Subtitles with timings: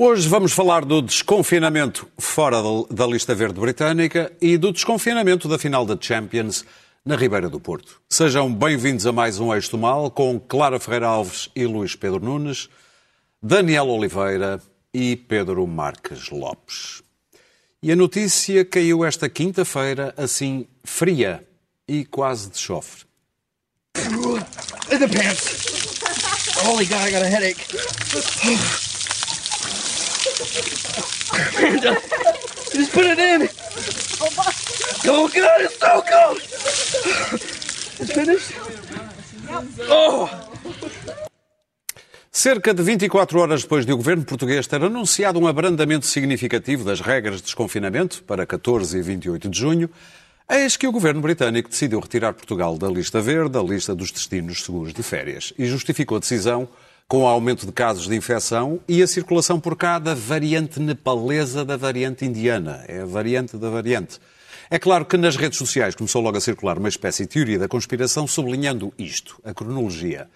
[0.00, 2.58] Hoje vamos falar do desconfinamento fora
[2.88, 6.64] da lista verde britânica e do desconfinamento da final da Champions
[7.04, 8.00] na Ribeira do Porto.
[8.08, 12.20] Sejam bem-vindos a mais um Eixo do Mal com Clara Ferreira Alves e Luís Pedro
[12.20, 12.68] Nunes,
[13.42, 14.62] Daniel Oliveira
[14.94, 17.02] e Pedro Marques Lopes.
[17.82, 21.44] E a notícia caiu esta quinta-feira, assim, fria
[21.88, 23.04] e quase de chofre.
[26.64, 28.87] Holy God, I got a headache.
[32.74, 33.48] Just put it in.
[35.06, 36.38] Oh God, it's so cold.
[38.00, 38.52] It's finished.
[39.88, 40.28] Oh.
[42.30, 47.00] Cerca de 24 horas depois de o governo português ter anunciado um abrandamento significativo das
[47.00, 49.90] regras de desconfinamento para 14 e 28 de junho,
[50.48, 54.62] eis que o governo britânico decidiu retirar Portugal da lista verde, da lista dos destinos
[54.62, 56.68] seguros de férias, e justificou a decisão
[57.08, 61.64] com o aumento de casos de infecção e a circulação por cá da variante nepalesa
[61.64, 62.84] da variante indiana.
[62.86, 64.20] É a variante da variante.
[64.68, 67.66] É claro que nas redes sociais começou logo a circular uma espécie de teoria da
[67.66, 70.28] conspiração sublinhando isto, a cronologia.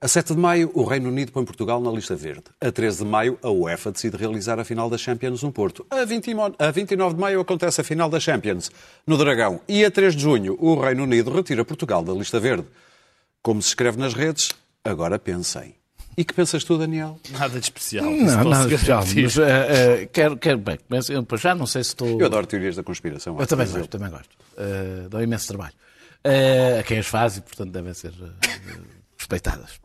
[0.00, 2.44] A 7 de maio, o Reino Unido põe Portugal na lista verde.
[2.60, 5.84] A 13 de maio, a UEFA decide realizar a final da Champions no Porto.
[5.90, 8.70] A, 20, a 29 de maio acontece a final da Champions
[9.04, 9.60] no Dragão.
[9.68, 12.68] E a 3 de junho, o Reino Unido retira Portugal da lista verde.
[13.42, 14.50] Como se escreve nas redes,
[14.84, 15.79] agora pensem.
[16.20, 17.18] E que pensas tu, Daniel?
[17.30, 18.04] Nada de especial.
[18.04, 19.02] Não, nada de especial.
[19.06, 22.20] Mas, uh, uh, quero, quero, bem, mas eu já não sei se estou...
[22.20, 23.40] Eu adoro teorias da conspiração.
[23.40, 24.28] Eu também gosto, também gosto.
[24.52, 25.72] Uh, dá imenso trabalho.
[26.78, 28.12] a quem as faz e, portanto, devem ser
[29.16, 29.80] respeitadas.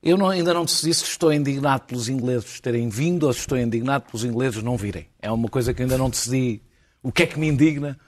[0.00, 3.58] Eu não, ainda não decidi se estou indignado pelos ingleses terem vindo ou se estou
[3.58, 5.08] indignado pelos ingleses não virem.
[5.20, 6.62] É uma coisa que ainda não decidi
[7.02, 7.98] o que é que me indigna.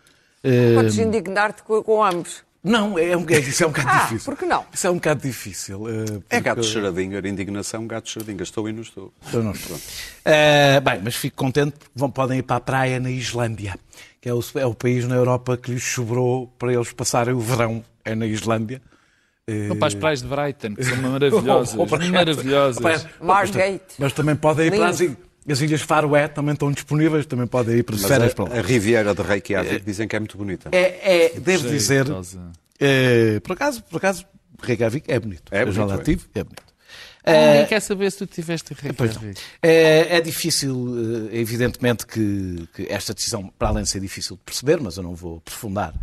[0.77, 2.44] Podes indignar-te com, com ambos.
[2.65, 4.25] Não, é um, isso é um bocado ah, difícil.
[4.25, 4.65] por que não?
[4.73, 5.83] Isso é um bocado difícil.
[5.83, 6.37] Uh, porque...
[6.37, 8.43] É gato Schrödinger, indignação, gato Schrödinger.
[8.43, 9.13] Estou e não estou.
[9.23, 9.77] Estou não estou.
[9.77, 13.79] Uh, bem, mas fico contente porque vão, podem ir para a praia na Islândia,
[14.19, 17.41] que é o, é o país na Europa que lhes sobrou para eles passarem o
[17.41, 18.81] verão, é na Islândia.
[19.69, 21.75] Vão para as praias de Brighton, que são maravilhosas.
[22.11, 23.07] maravilhosas.
[23.21, 23.85] Margate.
[23.99, 25.01] Mas, mas, também podem ir para as,
[25.53, 28.59] as Ilhas Faroé, também estão disponíveis, também podem ir para as férias para lá.
[28.59, 30.71] A Riviera de Reykjavik dizem que é muito bonita.
[30.73, 32.07] É, é devo dizer,
[32.81, 34.25] é, por acaso, por acaso,
[34.63, 35.43] Reykjavik é bonito.
[35.51, 36.75] É bonito, Eu já lá tive, é bonito.
[37.27, 39.41] Ninguém uh, quer saber se tu tiveste Reykjavik.
[39.63, 44.81] É, é difícil, evidentemente, que, que, esta decisão, para além de ser difícil de perceber,
[44.81, 45.95] mas eu não vou aprofundar.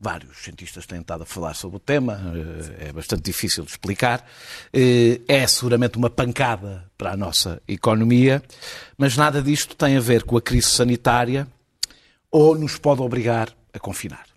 [0.00, 4.26] Vários cientistas têm estado a falar sobre o tema, uh, é bastante difícil de explicar.
[4.72, 8.42] É seguramente uma pancada para a nossa economia,
[8.96, 11.46] mas nada disto tem a ver com a crise sanitária
[12.30, 14.30] ou nos pode obrigar a confinar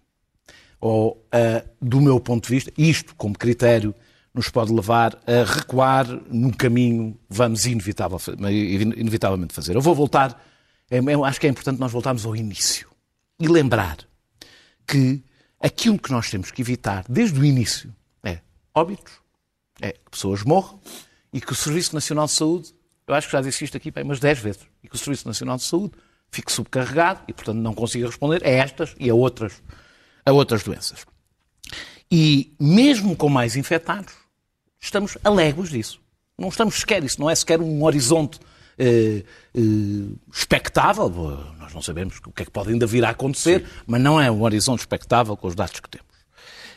[0.83, 3.95] ou, uh, do meu ponto de vista, isto como critério
[4.33, 9.77] nos pode levar a recuar no caminho vamos inevitável, inevitavelmente fazer.
[9.77, 10.43] Eu vou voltar,
[10.91, 12.89] é, eu acho que é importante nós voltarmos ao início
[13.39, 13.97] e lembrar
[14.85, 15.23] que
[15.63, 18.39] aquilo que nós temos que evitar desde o início é
[18.75, 19.13] óbitos,
[19.81, 20.79] é que pessoas morram
[21.31, 22.75] e que o Serviço Nacional de Saúde,
[23.07, 25.27] eu acho que já disse isto aqui bem, umas 10 vezes, e que o Serviço
[25.27, 25.93] Nacional de Saúde
[26.29, 29.63] fique subcarregado e, portanto, não consiga responder a estas e a outras
[30.25, 31.05] a outras doenças.
[32.09, 34.13] E mesmo com mais infectados,
[34.79, 35.99] estamos alegos disso.
[36.37, 38.39] Não estamos sequer, isso não é sequer um horizonte
[38.77, 39.23] eh,
[39.55, 39.61] eh,
[40.31, 41.09] expectável.
[41.59, 43.65] Nós não sabemos o que é que pode ainda vir a acontecer, Sim.
[43.87, 46.07] mas não é um horizonte expectável com os dados que temos.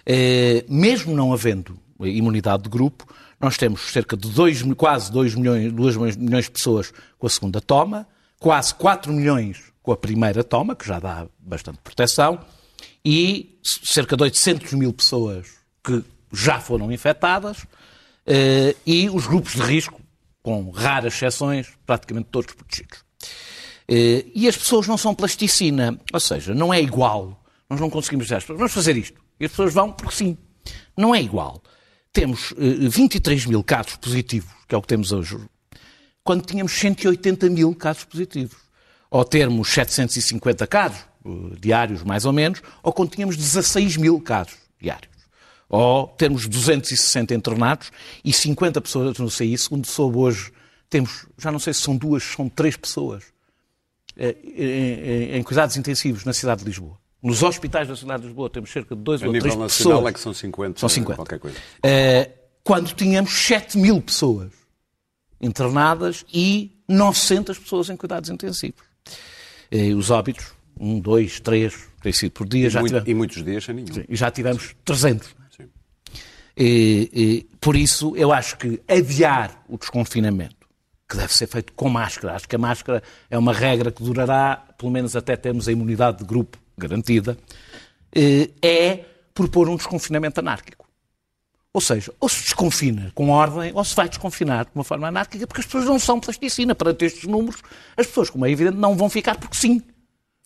[0.05, 3.07] Eh, mesmo não havendo imunidade de grupo,
[3.41, 7.61] nós temos cerca de dois, quase 2 milhões, 2 milhões de pessoas com a segunda
[7.61, 8.07] toma,
[8.39, 12.41] quase 4 milhões com a primeira toma, que já dá bastante proteção,
[13.05, 15.47] e cerca de 800 mil pessoas
[15.83, 16.03] que
[16.33, 17.67] já foram infectadas
[18.27, 20.01] eh, e os grupos de risco,
[20.47, 23.01] com raras exceções, praticamente todos protegidos.
[23.89, 27.45] Eh, e as pessoas não são plasticina, ou seja, não é igual.
[27.69, 29.21] Nós não conseguimos dizer às pessoas, vamos fazer isto.
[29.41, 30.39] E as pessoas vão porque sim.
[30.97, 31.61] Não é igual.
[32.13, 35.37] Temos 23 eh, mil casos positivos, que é o que temos hoje,
[36.23, 38.57] quando tínhamos 180 mil casos positivos.
[39.11, 41.01] Ou termos 750 casos,
[41.59, 45.16] diários, mais ou menos, ou quando tínhamos 16 mil casos diários.
[45.69, 47.91] Ou termos 260 internados
[48.25, 50.53] e 50 pessoas no CI, segundo soube hoje,
[50.89, 53.25] temos, já não sei se são duas, são três pessoas
[54.17, 56.97] eh, em, em cuidados intensivos na cidade de Lisboa.
[57.21, 59.53] Nos hospitais da cidade de Lisboa temos cerca de dois a ou três pessoas.
[59.53, 61.17] A nível nacional é que são 50, são 50.
[61.17, 61.57] qualquer coisa.
[61.83, 62.31] Eh,
[62.63, 64.53] quando tínhamos 7 mil pessoas
[65.41, 68.83] internadas e 900 pessoas em cuidados intensivos.
[69.71, 72.67] Eh, os óbitos um, dois, três, tem sido por dia.
[72.67, 74.05] E, já muito, tivemos, e muitos dias sem nenhum.
[74.09, 75.35] E já tivemos 300.
[76.57, 80.57] E, e, por isso, eu acho que adiar o desconfinamento
[81.09, 82.35] que deve ser feito com máscara.
[82.35, 86.19] Acho que a máscara é uma regra que durará, pelo menos até termos a imunidade
[86.19, 87.39] de grupo garantida,
[88.15, 90.87] eh, é propor um desconfinamento anárquico.
[91.73, 95.47] Ou seja, ou se desconfina com ordem, ou se vai desconfinar de uma forma anárquica,
[95.47, 96.75] porque as pessoas não são plasticina.
[96.75, 97.63] Perante estes números,
[97.97, 99.83] as pessoas, como é evidente, não vão ficar porque sim.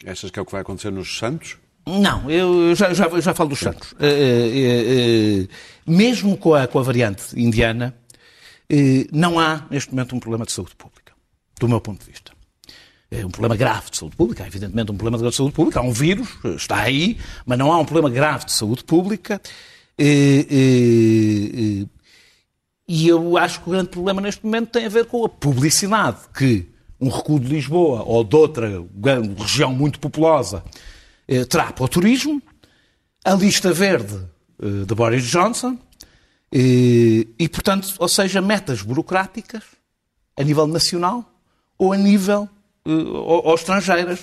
[0.05, 1.57] Achas que é o que vai acontecer nos Santos?
[1.87, 3.93] Não, eu já, já, já falo dos Santos.
[3.93, 5.49] Uh, uh,
[5.87, 7.95] mesmo com a, com a variante indiana,
[9.13, 11.13] não há neste momento um problema de saúde pública,
[11.59, 12.33] do meu ponto de vista.
[13.11, 15.83] É um problema grave de saúde pública, há evidentemente um problema de saúde pública, há
[15.83, 19.41] um vírus, está aí, mas não há um problema grave de saúde pública.
[19.99, 21.89] E
[23.09, 26.69] eu acho que o grande problema neste momento tem a ver com a publicidade que
[27.01, 28.85] um recuo de Lisboa ou de outra
[29.39, 30.63] região muito populosa
[31.49, 32.43] terá para o turismo,
[33.25, 34.19] a lista verde
[34.63, 35.79] eh, de Boris Johnson
[36.53, 39.63] e, e, portanto, ou seja, metas burocráticas
[40.37, 41.33] a nível nacional
[41.79, 42.49] ou a nível
[42.85, 44.21] eh, ou, ou estrangeiras,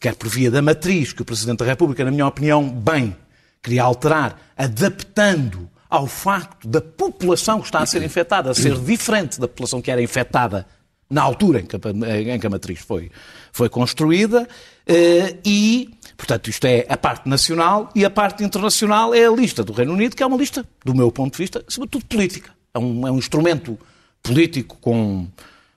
[0.00, 3.16] quer por via da matriz que o Presidente da República, na minha opinião, bem
[3.62, 9.38] queria alterar, adaptando ao facto da população que está a ser infectada a ser diferente
[9.38, 10.66] da população que era infectada
[11.08, 13.10] na altura em que a, em que a matriz foi,
[13.52, 14.48] foi construída,
[14.86, 19.62] eh, e, portanto, isto é a parte nacional, e a parte internacional é a lista
[19.64, 22.50] do Reino Unido, que é uma lista, do meu ponto de vista, sobretudo política.
[22.74, 23.78] É um, é um instrumento
[24.22, 25.28] político com.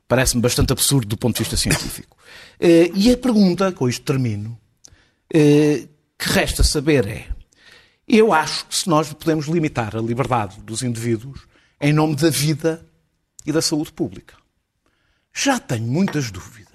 [0.07, 2.15] parece-me bastante absurdo do ponto de vista científico.
[2.57, 4.57] Eh, e a pergunta, com isto termino,
[5.33, 7.27] eh, que resta saber é:
[8.07, 11.41] eu acho que se nós podemos limitar a liberdade dos indivíduos
[11.81, 12.85] em nome da vida
[13.45, 14.35] e da saúde pública.
[15.33, 16.73] Já tenho muitas dúvidas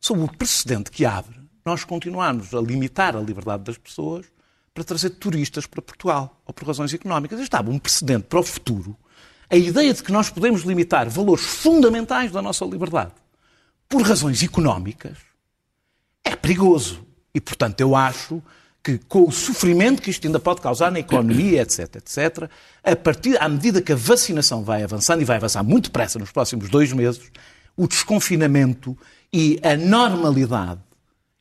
[0.00, 1.37] sobre o precedente que abre
[1.68, 4.26] nós continuarmos a limitar a liberdade das pessoas
[4.72, 7.40] para trazer turistas para Portugal, ou por razões económicas.
[7.40, 8.96] Estava um precedente para o futuro.
[9.50, 13.12] A ideia de que nós podemos limitar valores fundamentais da nossa liberdade
[13.88, 15.18] por razões económicas
[16.24, 17.06] é perigoso.
[17.34, 18.42] E, portanto, eu acho
[18.82, 22.50] que com o sofrimento que isto ainda pode causar na economia, etc., etc.,
[22.82, 26.30] a partir, à medida que a vacinação vai avançando, e vai avançar muito depressa nos
[26.30, 27.30] próximos dois meses,
[27.76, 28.96] o desconfinamento
[29.32, 30.80] e a normalidade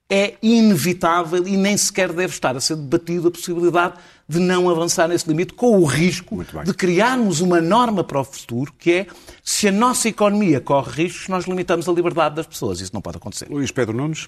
[0.10, 3.96] é inevitável e nem sequer deve estar a ser debatido a possibilidade
[4.28, 8.74] de não avançar nesse limite, com o risco de criarmos uma norma para o futuro,
[8.78, 9.08] que é
[9.44, 12.80] se a nossa economia corre riscos, nós limitamos a liberdade das pessoas.
[12.80, 13.50] Isso não pode acontecer.
[13.50, 14.28] Luís Pedro Nunes.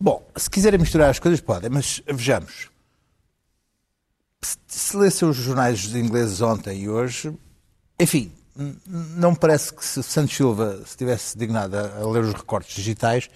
[0.00, 2.68] Bom, se quiserem misturar as coisas, podem, mas vejamos.
[4.66, 7.32] Se lessem os jornais ingleses ontem e hoje,
[7.98, 8.30] enfim,
[8.86, 13.30] não me parece que se Santos Silva se tivesse dignado a, ler os recortes digitais,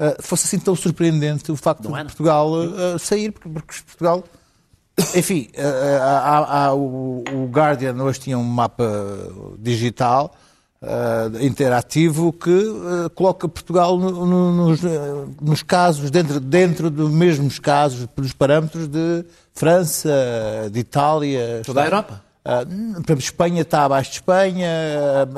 [0.00, 4.24] uh, fosse assim tão surpreendente o facto não de Portugal uh, sair, porque, porque, Portugal.
[5.14, 8.84] Enfim, uh, há, há, o, o, Guardian hoje tinha um mapa
[9.58, 10.34] digital
[11.40, 12.62] interativo que
[13.14, 14.80] coloca Portugal no, no, nos,
[15.40, 19.24] nos, casos, dentro, dentro dos mesmos casos, pelos parâmetros de
[19.54, 20.10] França,
[20.70, 21.62] de Itália.
[21.64, 22.22] Toda a Europa.
[22.44, 24.68] Uh, Espanha está abaixo de Espanha,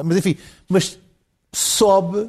[0.04, 0.36] mas enfim,
[0.68, 0.98] mas
[1.52, 2.28] sobe,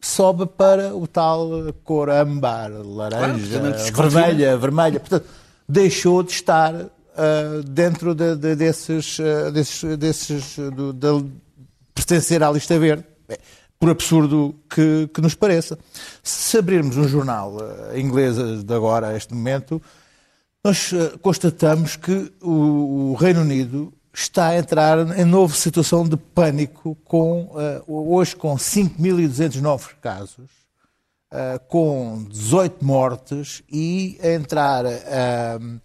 [0.00, 1.48] sobe para o tal
[1.84, 3.60] cor âmbar, laranja,
[3.92, 5.00] claro, vermelha, vermelha.
[5.00, 5.26] Portanto,
[5.68, 9.18] deixou de estar uh, dentro de, de, desses,
[9.52, 11.30] desses, desses do, de
[11.94, 13.04] pertencer à lista verde.
[13.78, 15.78] Por absurdo que, que nos pareça.
[16.20, 17.56] Se abrirmos um jornal
[17.94, 19.80] inglês de agora, a este momento,
[20.64, 20.90] nós
[21.22, 27.42] constatamos que o, o Reino Unido está a entrar em nova situação de pânico, com,
[27.86, 30.50] uh, hoje com 5.200 novos casos,
[31.32, 35.80] uh, com 18 mortes e a entrar uh,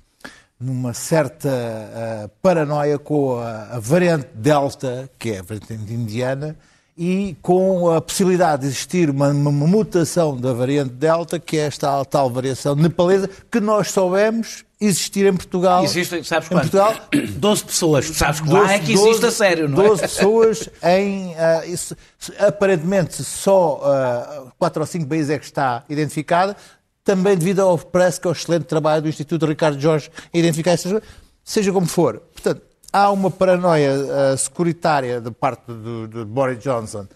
[0.59, 6.57] numa certa paranoia com a, variante Delta, que é a variante indiana,
[6.97, 12.03] e com a possibilidade de existir uma, uma, mutação da variante Delta, que é esta
[12.05, 15.83] tal variação nepalesa, que nós soubemos existir em Portugal.
[15.83, 16.67] Existem, sabes quanto?
[16.67, 16.95] Em Portugal,
[17.37, 18.05] 12 pessoas.
[18.05, 19.87] Sabes que 12, lá é que existe 12, a sério, não é?
[19.87, 21.31] 12 pessoas em.
[21.31, 21.35] Uh,
[21.67, 21.97] isso,
[22.37, 26.55] aparentemente só uh, 4 ou 5 países é que está identificada,
[27.03, 31.01] também devido ao, parece que ao excelente trabalho do Instituto Ricardo Jorge em identificar essas
[31.43, 32.19] seja como for.
[32.33, 32.61] Portanto,
[32.93, 37.07] há uma paranoia uh, securitária da parte do, do Boris Johnson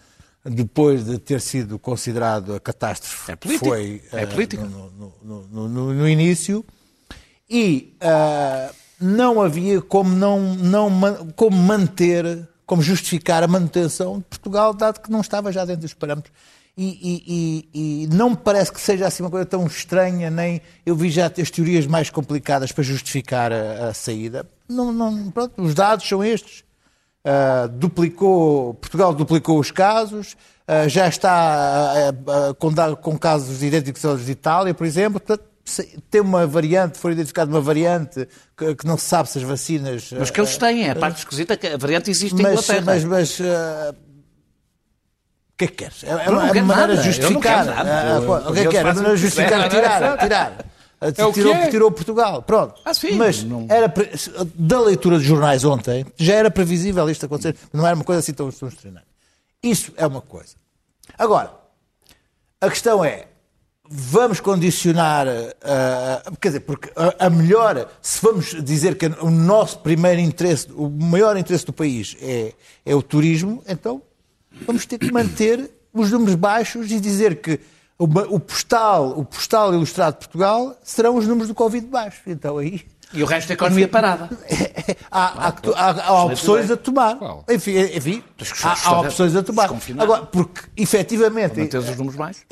[0.44, 4.64] depois de ter sido considerado a catástrofe é que foi é política.
[4.64, 6.64] No, no, no, no, início
[7.48, 10.90] e uh, não havia como, não, não,
[11.36, 15.94] como manter, como justificar a manutenção de Portugal, dado que não estava já dentro dos
[15.94, 16.34] parâmetros.
[16.80, 20.94] E, e, e, não me parece que seja assim uma coisa tão estranha, nem eu
[20.94, 24.48] vi já as teorias mais complicadas para justificar a, a saída.
[24.68, 26.62] Não, não, pronto, os dados são estes.
[27.26, 30.36] Uh, duplicou, Portugal duplicou os casos,
[30.68, 35.18] uh, já está uh, com, com, casos idênticos aos de Itália, por exemplo.
[35.18, 35.48] Portanto,
[36.08, 40.12] tem uma variante, foi identificada uma variante que, que, não se sabe se as vacinas.
[40.16, 42.82] Mas que eles têm, é a parte esquisita que a variante existe mas, em Inglaterra.
[42.86, 43.40] Mas, mas
[45.58, 46.04] que é que queres?
[46.04, 47.66] É, é uma, é maneira de justificar.
[48.48, 48.78] O que é que quer?
[48.78, 50.64] É uma maneira de justificar, tirar, tirar.
[51.32, 52.42] Tirou, tirou Portugal.
[52.42, 52.80] Pronto.
[52.84, 53.66] Ah, sim, Mas não...
[53.68, 53.92] era,
[54.54, 57.56] da leitura de jornais ontem, já era previsível isto acontecer.
[57.72, 59.02] Não era uma coisa assim tão, estranha.
[59.62, 60.54] Isso é uma coisa.
[61.16, 61.52] Agora,
[62.60, 63.26] a questão é,
[63.88, 69.78] vamos condicionar, uh, quer dizer, porque a, a, melhor, se vamos dizer que o nosso
[69.80, 72.52] primeiro interesse, o maior interesse do país é,
[72.84, 74.02] é o turismo, então
[74.66, 77.60] vamos ter que manter os números baixos e dizer que
[77.98, 82.20] o postal, o postal ilustrado de Portugal serão os números do Covid baixos.
[82.26, 82.84] Então aí.
[83.12, 84.28] E o resto da economia parada.
[85.10, 87.18] há, há, há, há opções a tomar.
[87.50, 88.22] Enfim, enfim
[88.62, 89.70] há, há, opções a tomar.
[89.98, 91.58] Agora, porque efetivamente.
[91.58, 92.44] Manter os números mais.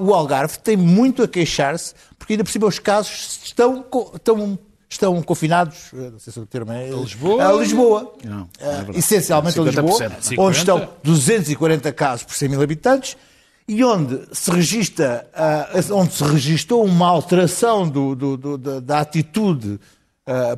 [0.00, 3.84] o Algarve tem muito a queixar-se, porque ainda por cima os casos estão,
[4.14, 6.90] estão estão confinados, eh, não sei se o termo é.
[6.90, 7.48] A Lisboa?
[7.48, 8.14] A Lisboa.
[8.24, 10.42] Não, é essencialmente a Lisboa, 50.
[10.42, 13.16] onde estão 240 casos por 100 mil habitantes
[13.66, 19.78] e onde se registra, uh, onde se registrou uma alteração do, do, do, da, atitude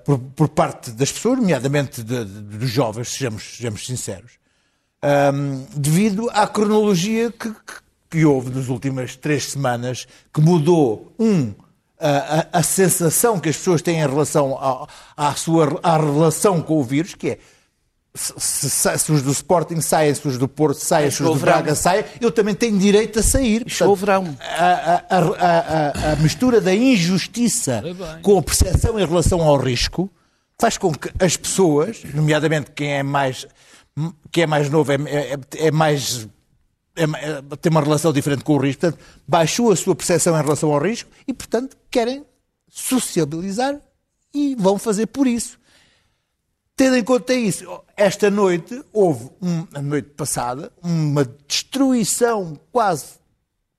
[0.05, 4.41] por, por, parte das pessoas, nomeadamente de, de, dos jovens, sejamos, sejamos sinceros,
[5.03, 7.75] um, devido à cronologia que, que,
[8.11, 11.55] que, houve nas últimas três semanas, que mudou, um,
[12.01, 16.61] a, a, a sensação que as pessoas têm em relação à, à sua à relação
[16.63, 17.39] com o vírus, que é
[18.15, 21.37] se, se, se, os do Sporting saem, se os do Porto saem, se os do
[21.37, 23.65] Braga saem, eu também tenho direito a sair.
[23.65, 24.37] Portanto, verão.
[24.41, 27.83] A, a, a, a, mistura da injustiça
[28.23, 30.11] com a percepção em relação ao risco
[30.59, 33.47] faz com que as pessoas, nomeadamente quem é mais,
[34.33, 36.29] quem é mais novo, é, é, é mais.
[37.01, 40.43] É, é, tem uma relação diferente com o risco, portanto, baixou a sua percepção em
[40.43, 42.27] relação ao risco e, portanto, querem
[42.69, 43.81] sociabilizar
[44.35, 45.59] e vão fazer por isso.
[46.77, 47.65] Tendo em conta isso,
[47.97, 53.19] esta noite houve, um, a noite passada, uma destruição quase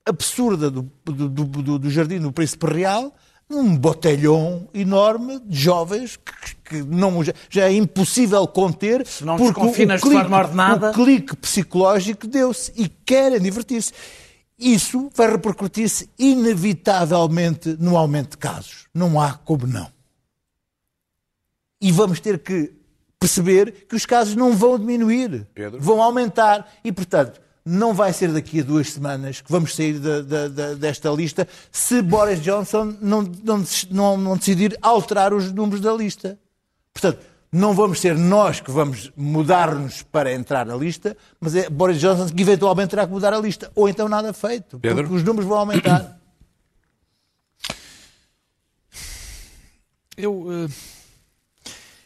[0.06, 3.14] absurda do, do, do, do Jardim do Príncipe Real,
[3.58, 9.06] um botelhão enorme de jovens que, que não, já, é impossível conter.
[9.06, 10.92] Se não porque o, clique, de forma ordenada.
[10.92, 13.94] O clique psicológico deu-se e querem divertir-se.
[14.58, 18.88] Isso vai repercutir-se inevitavelmente no aumento de casos.
[18.94, 19.88] Não há como não.
[21.82, 22.72] E vamos ter que
[23.20, 25.80] perceber que os casos não vão diminuir, Pedro.
[25.80, 26.68] vão aumentar.
[26.84, 30.76] E, portanto, não vai ser daqui a duas semanas que vamos sair de, de, de,
[30.76, 36.40] desta lista se Boris Johnson não, não, não, não, decidir alterar os números da lista.
[36.94, 37.20] Portanto,
[37.52, 42.34] não vamos ser nós que vamos mudar-nos para entrar na lista, mas é Boris Johnson
[42.34, 43.72] que eventualmente terá que mudar a lista.
[43.76, 45.04] Ou então nada feito, Pedro?
[45.04, 46.20] porque os números vão aumentar.
[50.18, 50.42] Eu.
[50.42, 50.70] Uh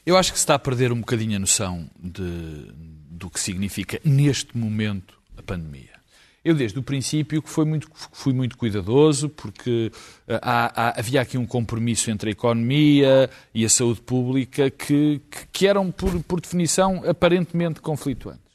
[0.05, 2.71] eu acho que se está a perder um bocadinho a noção de,
[3.09, 5.95] do que significa neste momento a pandemia.
[6.43, 9.91] Eu, desde o princípio, que fui muito, fui muito cuidadoso, porque
[10.27, 15.21] eh, há, há, havia aqui um compromisso entre a economia e a saúde pública que,
[15.31, 18.45] que, que eram, por, por, definição, aparentemente conflituantes.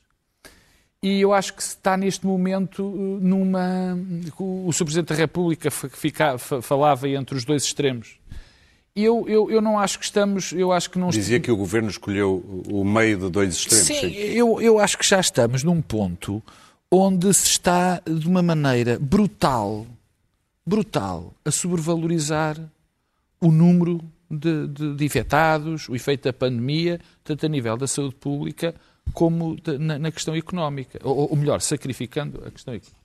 [1.03, 3.99] E eu acho que se está neste momento eh, numa.
[4.39, 4.85] O Sr.
[4.85, 8.21] Presidente da República fica, falava entre os dois extremos
[8.95, 10.53] eu, eu, eu não acho que estamos.
[10.53, 11.45] Eu acho que não Dizia est...
[11.45, 13.87] que o governo escolheu o meio de dois extremos.
[13.87, 16.43] Sim, sim, Eu, eu acho que já estamos num ponto
[16.91, 19.87] onde se está, de uma maneira brutal,
[20.67, 22.59] brutal, a sobrevalorizar
[23.41, 28.15] o número de, de, de infectados, o efeito da pandemia, tanto a nível da saúde
[28.17, 28.75] pública
[29.13, 30.99] como de, na, na, questão económica.
[31.03, 33.01] Ou, ou melhor, sacrificando a questão económica.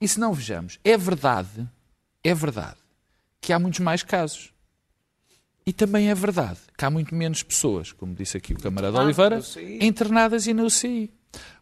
[0.00, 1.68] E se não vejamos, é verdade,
[2.24, 2.76] é verdade
[3.40, 4.52] que há muitos mais casos.
[5.64, 9.40] E também é verdade que há muito menos pessoas, como disse aqui o camarada Oliveira,
[9.80, 11.10] internadas e na UCI.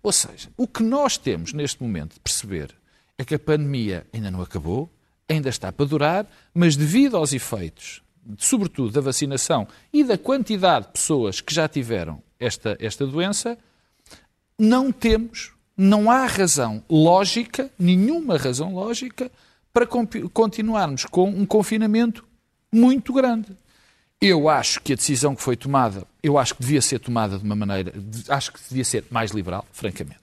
[0.03, 2.75] Ou seja, o que nós temos neste momento de perceber
[3.17, 4.91] é que a pandemia ainda não acabou,
[5.29, 8.03] ainda está para durar, mas devido aos efeitos,
[8.37, 13.59] sobretudo da vacinação e da quantidade de pessoas que já tiveram esta, esta doença,
[14.59, 19.31] não temos, não há razão lógica, nenhuma razão lógica,
[19.73, 19.87] para
[20.33, 22.27] continuarmos com um confinamento
[22.73, 23.57] muito grande.
[24.21, 27.45] Eu acho que a decisão que foi tomada, eu acho que devia ser tomada de
[27.45, 27.93] uma maneira,
[28.29, 30.19] acho que devia ser mais liberal, francamente.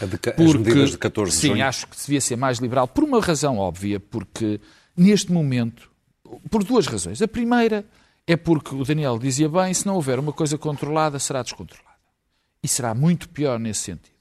[0.00, 1.64] De, porque, as medidas de 14 de Sim, junho.
[1.64, 4.60] acho que devia ser mais liberal, por uma razão óbvia, porque
[4.94, 5.90] neste momento,
[6.50, 7.22] por duas razões.
[7.22, 7.86] A primeira
[8.26, 11.88] é porque o Daniel dizia bem, se não houver uma coisa controlada, será descontrolada.
[12.62, 14.16] E será muito pior nesse sentido.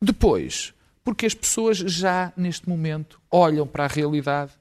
[0.00, 0.74] Depois,
[1.04, 4.52] porque as pessoas já, neste momento, olham para a realidade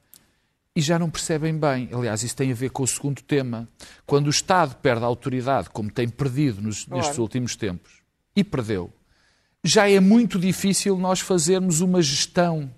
[0.75, 1.89] e já não percebem bem.
[1.91, 3.67] Aliás, isso tem a ver com o segundo tema.
[4.05, 6.97] Quando o Estado perde a autoridade, como tem perdido nos, Claro.
[7.01, 7.91] nestes últimos tempos,
[8.35, 8.91] e perdeu,
[9.63, 12.71] já é muito difícil nós fazermos uma gestão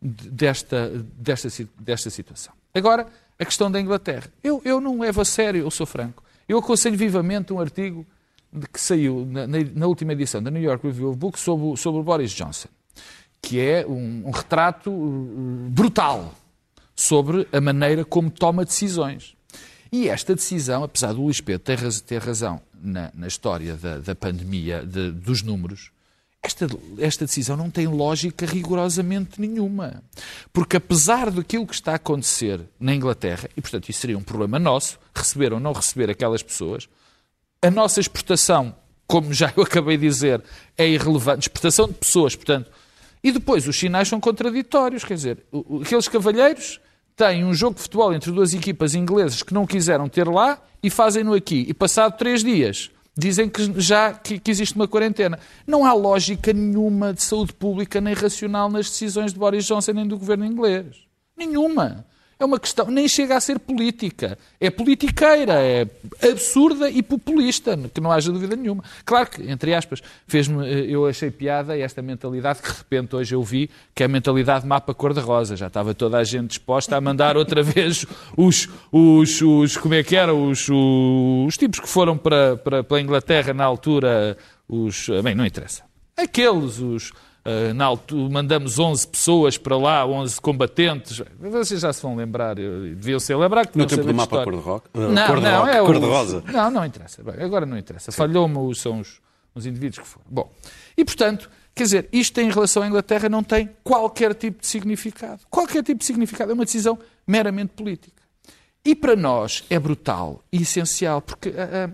[0.00, 1.48] de- desta, desta,
[1.80, 2.54] desta situação.
[2.72, 3.06] Agora,
[3.38, 4.30] a questão da Inglaterra.
[4.42, 6.22] Eu, eu não levo a sério, eu sou franco.
[6.48, 8.06] Eu aconselho vivamente um artigo
[8.72, 12.00] que saiu na, na- na última edição da New York Review of Books sobre, sobre
[12.00, 12.68] o Boris Johnson,
[13.42, 16.32] que é um, um retrato uh, brutal
[16.94, 19.34] sobre a maneira como toma decisões.
[19.92, 23.98] E esta decisão, apesar do Luís Pedro ter, raz- ter razão na, na história da,
[23.98, 25.90] da pandemia, de- dos números,
[26.42, 26.66] esta,
[26.98, 30.02] esta decisão não tem lógica rigorosamente nenhuma.
[30.52, 34.58] Porque apesar daquilo que está a acontecer na Inglaterra, e portanto isso seria um problema
[34.58, 36.88] nosso, receber ou não receber aquelas pessoas,
[37.62, 38.74] a nossa exportação,
[39.06, 40.42] como já eu acabei de dizer,
[40.76, 41.42] é irrelevante.
[41.48, 42.70] Exportação de pessoas, portanto.
[43.22, 45.02] E depois, os sinais são contraditórios.
[45.04, 45.38] Quer dizer,
[45.82, 46.78] aqueles cavalheiros
[47.16, 50.90] têm um jogo de futebol entre duas equipas inglesas que não quiseram ter lá e
[50.90, 51.64] fazem-no aqui.
[51.68, 55.38] E passado três dias, dizem que já que, que existe uma quarentena.
[55.66, 60.06] Não há lógica nenhuma de saúde pública nem racional nas decisões de Boris Johnson nem
[60.06, 60.86] do governo inglês.
[61.36, 62.04] Nenhuma.
[62.38, 64.36] É uma questão, nem chega a ser política.
[64.60, 65.86] É politiqueira, é
[66.22, 68.82] absurda e populista, que não haja dúvida nenhuma.
[69.04, 73.34] Claro que, entre aspas, fez-me, eh, eu achei piada esta mentalidade que de repente hoje
[73.34, 75.56] eu vi, que é a mentalidade mapa cor-de-rosa.
[75.56, 78.04] Já estava toda a gente disposta a mandar outra vez
[78.36, 82.82] os, os, os como é que era, os, os, os tipos que foram para, para,
[82.82, 84.36] para a Inglaterra na altura,
[84.68, 85.84] os, bem, não interessa.
[86.16, 87.12] Aqueles, os,
[87.74, 91.20] na altura, mandamos 11 pessoas para lá, 11 combatentes.
[91.38, 94.44] Vocês já se vão lembrar, deviam ser lembrar que No tempo do mapa história.
[94.44, 94.90] cor-de-roca?
[94.94, 96.52] Não, cor não, roca, é o- cor.
[96.52, 97.22] Não, não interessa.
[97.22, 98.10] Bem, agora não interessa.
[98.12, 99.20] Falhou-me, são os,
[99.54, 100.24] os indivíduos que foram.
[100.30, 100.50] Bom,
[100.96, 105.42] e portanto, quer dizer, isto em relação à Inglaterra não tem qualquer tipo de significado.
[105.50, 106.50] Qualquer tipo de significado.
[106.50, 108.22] É uma decisão meramente política.
[108.82, 111.90] E para nós é brutal e essencial, porque ah, ah,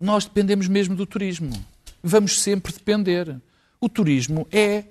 [0.00, 1.50] nós dependemos mesmo do turismo.
[2.02, 3.40] Vamos sempre depender.
[3.80, 4.84] O turismo é,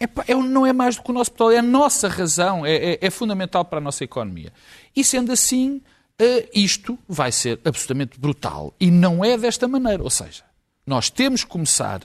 [0.00, 2.74] é, é- não é mais do que o nosso petróleo, é a nossa razão, é,
[2.74, 4.52] é- é fundamental para a nossa economia.
[4.96, 5.80] E sendo assim,
[6.18, 8.74] eh, isto vai ser absolutamente brutal.
[8.80, 10.02] E não é desta maneira.
[10.02, 10.42] Ou seja,
[10.86, 12.00] nós temos que começar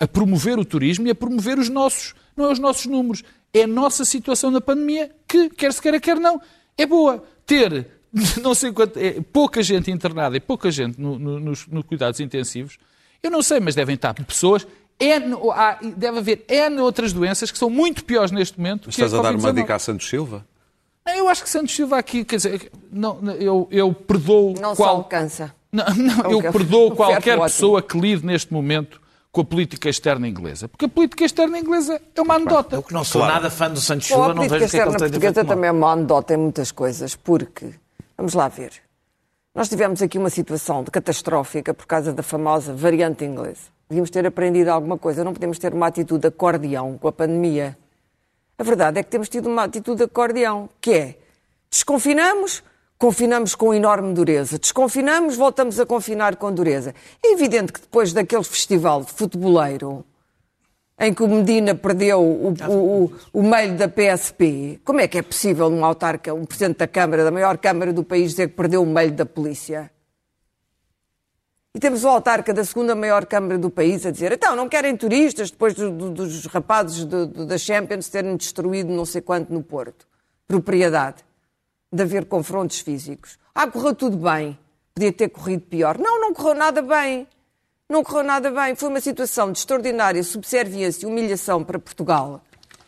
[0.00, 3.22] a promover o turismo e a promover os nossos, não é os nossos números,
[3.54, 6.40] é a nossa situação na pandemia que, quer se queira, quer não,
[6.76, 7.22] é boa.
[7.46, 7.86] Ter
[8.42, 12.20] não sei quanto, é, pouca gente internada e pouca gente no- no- nos, nos cuidados
[12.20, 12.76] intensivos,
[13.22, 14.66] eu não sei, mas devem estar pessoas.
[15.02, 18.84] N, há- deve haver N outras doenças que são muito piores neste momento.
[18.84, 19.54] que Estás a dar uma Covid-19.
[19.54, 20.44] dica a Santos Silva?
[21.16, 24.96] Eu acho que Santos Silva aqui, quer dizer, não, eu, eu perdoo Não se qual,
[24.96, 25.52] alcança.
[25.72, 27.42] não, não, É eu perdoo um qualquer ótimo.
[27.44, 29.00] pessoa que lide neste momento
[29.32, 30.68] com a política externa inglesa.
[30.68, 32.76] Porque a política externa inglesa é uma anedota.
[32.76, 34.76] Eu que não sou nada fã do Santos Silva, a não política vejo o que
[34.76, 37.70] é que externa ele tem a também é uma anedota em muitas coisas, porque,
[38.16, 38.70] vamos lá ver,
[39.54, 43.72] nós tivemos aqui uma situação de catastrófica por causa da famosa variante inglesa.
[43.92, 47.76] Devíamos ter aprendido alguma coisa, não podemos ter uma atitude de acordeão com a pandemia.
[48.56, 51.18] A verdade é que temos tido uma atitude de acordeão, que é
[51.70, 52.62] desconfinamos,
[52.96, 54.58] confinamos com enorme dureza.
[54.58, 56.94] Desconfinamos, voltamos a confinar com dureza.
[57.22, 60.02] É evidente que depois daquele festival de futeboleiro
[60.98, 65.18] em que o Medina perdeu o, o, o, o meio da PSP, como é que
[65.18, 68.56] é possível um autarca, um presidente da Câmara, da maior Câmara do país, dizer que
[68.56, 69.90] perdeu o meio da polícia?
[71.74, 74.94] E temos o autarca da segunda maior Câmara do país a dizer então, não querem
[74.94, 79.62] turistas depois do- do- dos rapazes do- da Champions terem destruído não sei quanto no
[79.62, 80.06] Porto.
[80.46, 81.24] Propriedade.
[81.90, 83.38] De haver confrontos físicos.
[83.54, 84.58] Ah, correu tudo bem.
[84.94, 85.96] Podia ter corrido pior.
[85.98, 87.26] Não, não correu nada bem.
[87.88, 88.74] Não correu nada bem.
[88.74, 92.42] Foi uma situação de extraordinária subserviência e humilhação para Portugal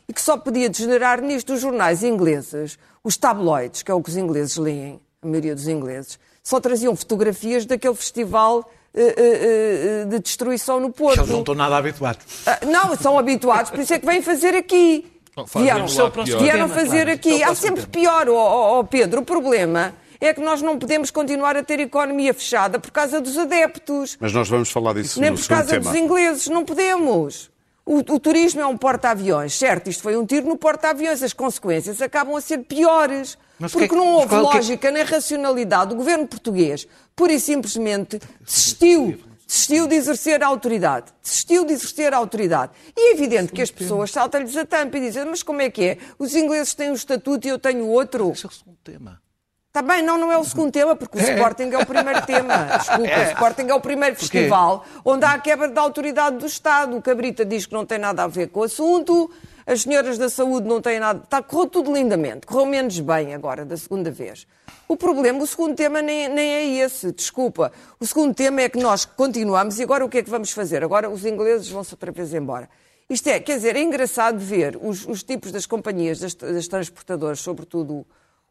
[0.06, 4.10] e que só podia degenerar nisto os jornais ingleses, os tabloides, que é o que
[4.10, 10.04] os ingleses leem, a maioria dos ingleses, só traziam fotografias daquele festival eh, eh, eh,
[10.04, 11.20] de destruição no Porto.
[11.20, 12.22] Eles não estão nada habituados.
[12.46, 15.10] Ah, Não, são habituados, por isso é que vêm fazer aqui.
[15.56, 17.10] Vieram, vieram tema, fazer claro.
[17.12, 17.30] aqui.
[17.30, 19.22] Isso é o Há sempre pior, ó, ó, ó, Pedro.
[19.22, 23.36] O problema é que nós não podemos continuar a ter economia fechada por causa dos
[23.38, 24.16] adeptos.
[24.20, 25.80] Mas nós vamos falar disso Nem no por causa tema.
[25.90, 27.50] dos ingleses, não podemos.
[27.86, 29.88] O, o turismo é um porta-aviões, certo?
[29.88, 31.22] Isto foi um tiro no porta-aviões.
[31.22, 33.36] As consequências acabam a ser piores.
[33.64, 35.92] Mas que porque é que- não mas houve qual é que- lógica nem racionalidade.
[35.92, 39.18] O governo português, pura e simplesmente, desistiu.
[39.46, 41.06] Desistiu de exercer a autoridade.
[41.22, 42.72] Desistiu de exercer a autoridade.
[42.96, 45.84] E é evidente que as pessoas saltam-lhes a tampa e dizem: Mas como é que
[45.84, 45.98] é?
[46.18, 48.30] Os ingleses têm um estatuto e eu tenho outro.
[48.32, 49.20] Esse é o segundo tema.
[49.68, 52.54] Está bem, não, não é o segundo tema, porque o Sporting é o primeiro tema.
[52.78, 56.96] Desculpa, o Sporting é o primeiro festival onde há a quebra da autoridade do Estado.
[56.96, 59.30] O Cabrita diz que não tem nada a ver com o assunto,
[59.66, 61.20] as senhoras da saúde não têm nada.
[61.22, 64.46] Está, correu tudo lindamente, correu menos bem agora, da segunda vez.
[64.86, 67.72] O problema, o segundo tema nem, nem é esse, desculpa.
[67.98, 70.84] O segundo tema é que nós continuamos e agora o que é que vamos fazer?
[70.84, 72.68] Agora os ingleses vão-se outra vez embora.
[73.08, 77.40] Isto é, quer dizer, é engraçado ver os, os tipos das companhias, das, das transportadoras,
[77.40, 78.06] sobretudo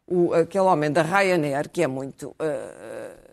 [0.08, 3.24] o, aquele homem da Ryanair, que é muito uh,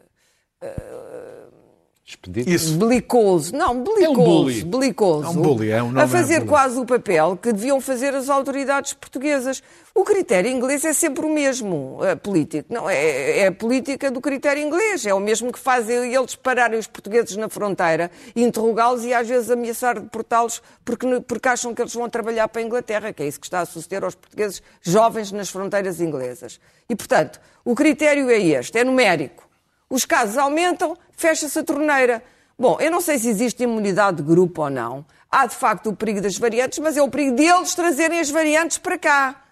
[2.11, 2.51] Expedito.
[2.51, 2.77] Isso.
[2.77, 4.65] belicoso, não, belicoso, bully.
[4.65, 6.49] belicoso, É um bully, é um nome a fazer é bully.
[6.49, 9.63] quase o papel que deviam fazer as autoridades portuguesas.
[9.95, 14.21] O critério inglês é sempre o mesmo, eh, político, não é, é a política do
[14.21, 19.13] critério inglês, é o mesmo que fazem eles pararem os portugueses na fronteira, interrogá-los e
[19.15, 23.23] às vezes ameaçar deportá-los porque, porque acham que eles vão trabalhar para a Inglaterra, que
[23.23, 26.61] é isso que está a suceder aos portugueses jovens nas fronteiras inglesas.
[26.89, 29.50] E, portanto, o critério é este, é numérico.
[29.91, 32.23] Os casos aumentam, fecha-se a torneira.
[32.57, 35.05] Bom, eu não sei se existe imunidade de grupo ou não.
[35.29, 38.79] Há, de facto, o perigo das variantes, mas é o perigo deles trazerem as variantes
[38.79, 39.43] para cá,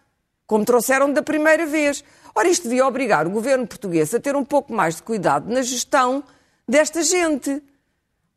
[0.46, 2.05] como trouxeram da primeira vez.
[2.37, 5.61] Ora, isto devia obrigar o governo português a ter um pouco mais de cuidado na
[5.61, 6.22] gestão
[6.68, 7.61] desta gente.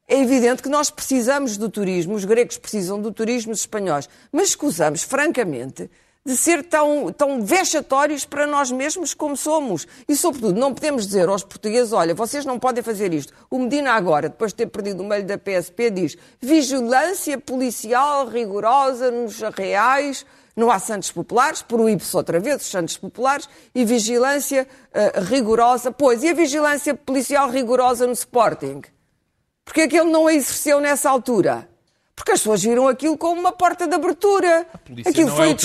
[0.08, 4.50] É evidente que nós precisamos do turismo, os gregos precisam do turismo, os espanhóis, mas
[4.50, 5.90] escusamos, francamente,
[6.26, 9.88] de ser tão, tão vexatórios para nós mesmos como somos.
[10.08, 13.34] E, sobretudo, não podemos dizer aos portugueses, olha, vocês não podem fazer isto.
[13.50, 19.10] O Medina agora, depois de ter perdido o meio da PSP, diz vigilância policial rigorosa
[19.10, 25.20] nos arreais, não há Santos Populares, proíbe-se outra vez os Santos Populares, e vigilância eh,
[25.22, 25.92] rigorosa.
[25.92, 28.82] Pois, e a vigilância policial rigorosa no Sporting?
[29.64, 31.71] Porque é que ele não a exerceu nessa altura?
[32.22, 34.68] Porque as pessoas viram aquilo como uma porta de abertura.
[35.08, 35.56] Aquilo não foi, é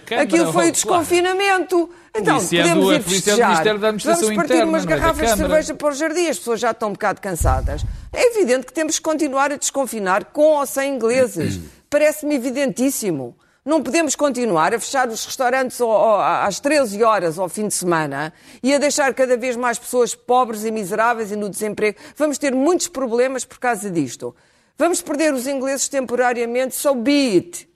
[0.00, 1.90] Câmara, aquilo foi o desconfinamento.
[2.12, 3.78] Então, é podemos do- ir é festejar.
[3.78, 6.26] Vamos partir Interna, umas é garrafas de cerveja para o jardim.
[6.26, 7.84] As pessoas já estão um bocado cansadas.
[8.12, 11.60] É evidente que temos que continuar a desconfinar com ou sem ingleses.
[11.88, 13.36] Parece-me evidentíssimo.
[13.64, 18.74] Não podemos continuar a fechar os restaurantes às 13 horas ao fim de semana e
[18.74, 21.96] a deixar cada vez mais pessoas pobres e miseráveis e no desemprego.
[22.16, 24.34] Vamos ter muitos problemas por causa disto.
[24.78, 27.68] Vamos perder os ingleses temporariamente, so be it.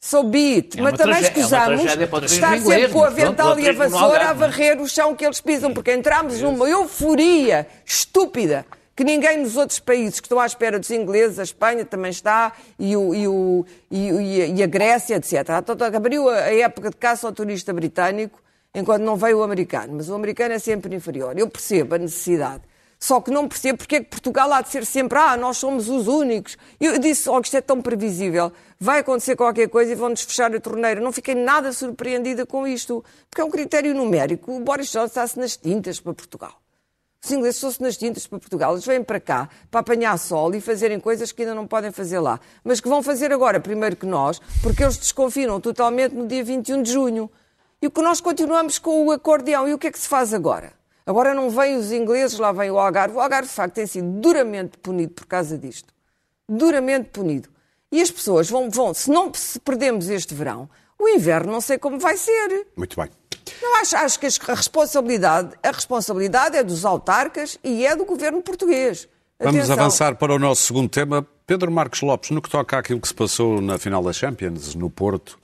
[0.00, 0.78] So be it.
[0.78, 3.00] É Mas também é escusamos turismo estar sempre com
[3.34, 4.34] para o e a vassoura a é?
[4.34, 9.78] varrer o chão que eles pisam, porque entramos numa euforia estúpida que ninguém nos outros
[9.78, 13.66] países que estão à espera dos ingleses, a Espanha também está, e, o, e, o,
[13.90, 15.34] e, e a- a Grécia, etc.
[15.58, 18.40] Então, abriu a, a época de caça ao turista britânico
[18.74, 21.36] enquanto não veio o americano, mas o americano é sempre inferior.
[21.38, 22.62] Eu percebo a necessidade.
[22.98, 25.88] Só que não percebo porque é que Portugal há de ser sempre, ah, nós somos
[25.88, 26.56] os únicos.
[26.80, 28.52] Eu disse, oh, isto é tão previsível.
[28.80, 31.00] Vai acontecer qualquer coisa e vão-nos fechar a torneira.
[31.00, 34.56] Não fiquei nada surpreendida com isto, porque é um critério numérico.
[34.56, 36.60] O Boris Johnson está-se nas tintas para Portugal.
[37.22, 38.72] Os ingleses estão-se nas tintas para Portugal.
[38.72, 42.20] Eles vêm para cá para apanhar sol e fazerem coisas que ainda não podem fazer
[42.20, 42.38] lá.
[42.62, 46.82] Mas que vão fazer agora, primeiro que nós, porque eles desconfinam totalmente no dia 21
[46.82, 47.30] de junho.
[47.82, 49.68] E o que nós continuamos com o acordeão.
[49.68, 50.75] E o que é que se faz agora?
[51.06, 53.16] Agora não vêm os ingleses, lá vem o Algarve.
[53.16, 55.94] O Algarve, de facto, tem sido duramente punido por causa disto.
[56.48, 57.48] Duramente punido.
[57.92, 61.78] E as pessoas vão, vão se não se perdemos este verão, o inverno não sei
[61.78, 62.66] como vai ser.
[62.76, 63.08] Muito bem.
[63.62, 68.42] Não, acho, acho que a responsabilidade, a responsabilidade é dos autarcas e é do governo
[68.42, 69.08] português.
[69.38, 69.74] Vamos Atenção.
[69.74, 71.26] avançar para o nosso segundo tema.
[71.46, 74.90] Pedro Marcos Lopes, no que toca àquilo que se passou na final da Champions, no
[74.90, 75.38] Porto,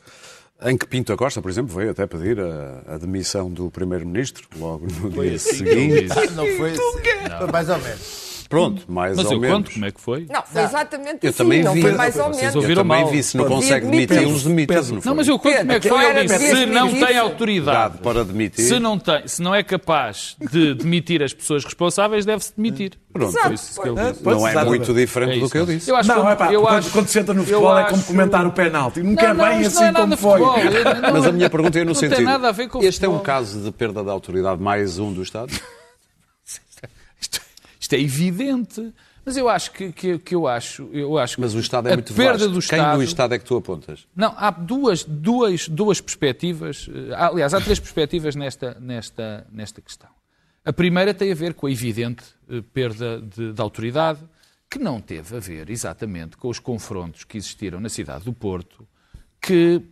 [0.64, 4.86] em que Pinto Acosta, por exemplo, veio até pedir a, a demissão do Primeiro-Ministro, logo
[5.00, 6.08] no dia assim seguinte.
[6.34, 7.38] Não foi assim.
[7.38, 8.31] Foi mais ou menos.
[8.52, 9.56] Pronto, mais Mas ou eu menos.
[9.56, 10.26] conto como é que foi.
[10.30, 11.80] Não, foi exatamente Eu assim, também não vi.
[11.80, 12.54] foi mais ou menos.
[12.54, 13.06] Eu também mal.
[13.08, 14.08] vi, se não consegue demitir.
[14.08, 14.80] demitir-los, demita-los.
[14.86, 15.02] Pedro, não?
[15.10, 16.04] Não, mas eu conto como é que foi.
[16.04, 18.64] Ele disse, se não tem autoridade, para demitir.
[18.64, 22.92] se não, tem, se não é capaz de demitir as pessoas responsáveis, deve-se demitir.
[23.10, 23.32] Pronto.
[23.32, 24.12] Foi isso que ele Pois.
[24.12, 24.24] disse.
[24.24, 24.68] Não é Exatamente.
[24.68, 25.90] muito diferente É do que eu disse.
[25.90, 27.82] Eu acho Não, que- é pá, eu quando, acho- quando se entra no futebol é
[27.82, 29.02] acho- como comentar o penalti.
[29.02, 30.40] Nunca é Não, não, bem assim não é como foi.
[30.40, 30.56] futebol.
[31.02, 32.16] Não- Mas a minha pergunta é no não sentido.
[32.16, 35.10] tem nada a ver com este é um caso de perda de autoridade mais um
[35.12, 35.52] do Estado?
[37.82, 38.94] Isto, é evidente.
[39.24, 42.14] Mas eu acho que, que, que eu acho, eu acho Mas o Estado é muito
[42.14, 42.48] perda vasto.
[42.48, 44.06] do Quem Estado, do Estado é que tu apontas?
[44.14, 46.88] Não, há duas, duas, duas perspectivas.
[46.92, 50.08] eh, Aliás, há três perspectivas nesta, nesta, nesta questão.
[50.64, 54.20] A primeira tem a ver com a evidente eh, perda de, de autoridade,
[54.70, 58.86] que não teve a ver exatamente com os confrontos que existiram na cidade do Porto,
[59.40, 59.82] que,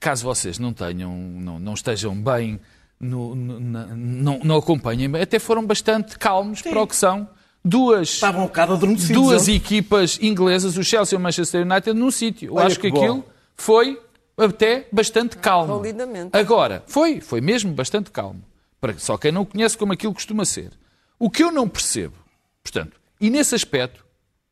[0.00, 2.60] caso vocês não tenham, não, não estejam bem,
[3.00, 7.28] no- no- na- não, não acompanhem até foram bastante calmos para o que são
[7.64, 12.50] duas Estavam um duas equipas inglesas, o Chelsea e o Manchester United, num sítio.
[12.50, 13.24] Eu Olha acho que que aquilo
[13.56, 14.00] foi
[14.36, 15.76] até bastante calmo.
[15.78, 16.30] Validamente.
[16.36, 18.42] Agora, foi, foi mesmo bastante calmo.
[18.80, 20.70] Para só quem não conhece como aquilo costuma ser.
[21.18, 22.14] O que eu não percebo,
[22.62, 24.04] portanto, e nesse aspecto,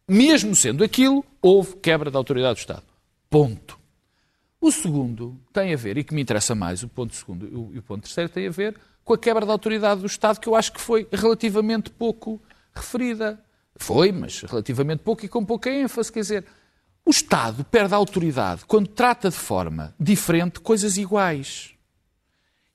[0.08, 2.82] mesmo sendo aquilo, houve quebra da autoridade do Estado.
[3.28, 3.78] Ponto.
[4.62, 7.82] O segundo tem a ver, e que me interessa mais, o ponto segundo e o
[7.82, 10.72] ponto terceiro tem a ver com a quebra da autoridade do Estado, que eu acho
[10.72, 12.40] que foi relativamente pouco
[12.72, 13.44] referida.
[13.74, 16.12] Foi, mas relativamente pouco e com pouca ênfase.
[16.12, 16.46] Quer dizer,
[17.04, 21.74] o Estado perde a autoridade quando trata de forma diferente coisas iguais.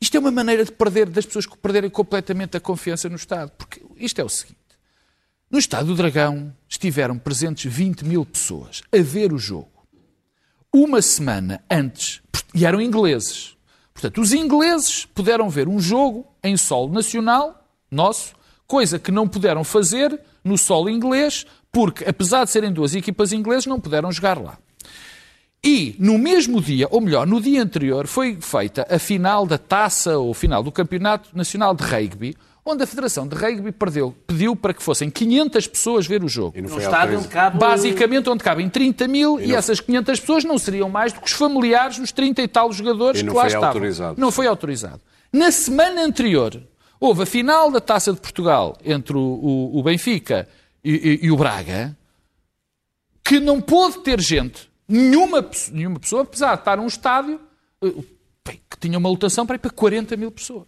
[0.02, 3.52] Isto é uma maneira de perder, das pessoas perderem completamente a confiança no Estado.
[3.52, 4.60] Porque isto é o seguinte.
[5.50, 9.77] No Estado do Dragão estiveram presentes 20 mil pessoas a ver o jogo.
[10.74, 12.22] Uma semana antes,
[12.54, 13.56] e eram ingleses.
[13.94, 18.34] Portanto, os ingleses puderam ver um jogo em solo nacional, nosso,
[18.68, 23.66] coisa que não puderam fazer no solo inglês, porque, apesar de serem duas equipas inglesas,
[23.66, 24.58] não puderam jogar lá.
[25.64, 30.18] E no mesmo dia, ou melhor, no dia anterior, foi feita a final da taça
[30.18, 32.38] ou final do Campeonato Nacional de Rugby,
[32.70, 36.58] onde a Federação de Rugby perdeu, pediu para que fossem 500 pessoas ver o jogo.
[36.58, 37.58] E não No foi estádio onde cabe...
[37.58, 41.28] Basicamente, onde cabem 30 mil e, não- essas 500 pessoas não seriam mais do que
[41.28, 43.68] os familiares dos 30 e tal jogadores E que lá estavam.
[43.70, 44.20] autorizado.
[44.22, 45.02] Não foi autorizado.
[45.32, 46.62] Na semana anterior,
[47.00, 50.48] houve a final da Taça de Portugal entre o, o- o Benfica
[50.84, 51.98] e, e- e o Braga,
[53.24, 57.40] que não pôde ter gente, nenhuma, nenhuma pessoa, apesar de estar num estádio
[57.84, 57.92] eh,
[58.46, 60.68] bem, que tinha uma lotação para ir para 40 mil pessoas.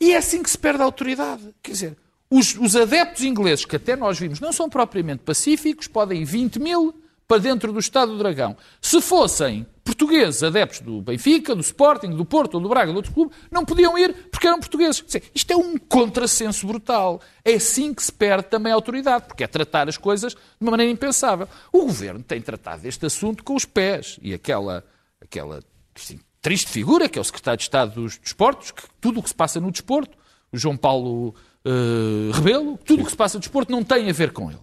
[0.00, 1.54] E é assim que se perde a autoridade.
[1.62, 1.96] Quer dizer,
[2.30, 6.58] os, os adeptos ingleses, que até nós vimos, não são propriamente pacíficos, podem ir 20
[6.58, 6.94] mil
[7.26, 8.56] para dentro do Estado do Dragão.
[8.80, 13.12] Se fossem portugueses, adeptos do Benfica, do Sporting, do Porto ou do Braga, de outro
[13.12, 15.04] clube, não podiam ir porque eram portugueses.
[15.34, 17.20] Isto é um contrassenso brutal.
[17.44, 20.72] É assim que se perde também a autoridade, porque é tratar as coisas de uma
[20.72, 21.48] maneira impensável.
[21.72, 24.84] O governo tem tratado este assunto com os pés e aquela,
[25.20, 25.62] aquela
[25.94, 29.28] assim, triste figura, que é o secretário de Estado dos Desportos, que tudo o que
[29.28, 30.16] se passa no desporto,
[30.52, 34.12] o João Paulo eh, Rebelo, tudo o que se passa no desporto não tem a
[34.12, 34.60] ver com ele.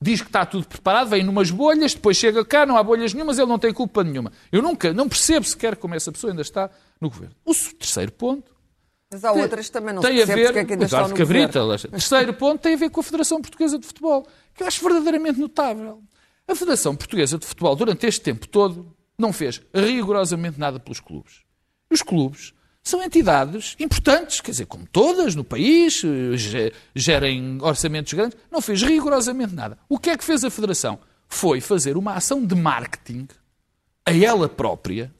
[0.00, 3.38] Diz que está tudo preparado, vem numas bolhas, depois chega cá, não há bolhas nenhumas,
[3.38, 4.32] ele não tem culpa nenhuma.
[4.52, 7.34] Eu nunca, não percebo sequer como essa pessoa ainda está no governo.
[7.44, 8.52] O terceiro ponto
[9.10, 11.08] Mas há outras que também não tem se a ver porque é que ainda estão
[11.08, 11.60] no Cabrita.
[11.60, 11.88] governo.
[11.90, 15.38] Terceiro ponto tem a ver com a Federação Portuguesa de Futebol, que eu acho verdadeiramente
[15.38, 16.02] notável.
[16.46, 21.42] A Federação Portuguesa de Futebol, durante este tempo todo, não fez rigorosamente nada pelos clubes.
[21.90, 26.02] Os clubes são entidades importantes, quer dizer, como todas no país,
[26.34, 29.78] ge- gerem orçamentos grandes, não fez rigorosamente nada.
[29.88, 30.98] O que é que fez a Federação?
[31.28, 33.26] Foi fazer uma ação de marketing
[34.04, 35.10] a ela própria,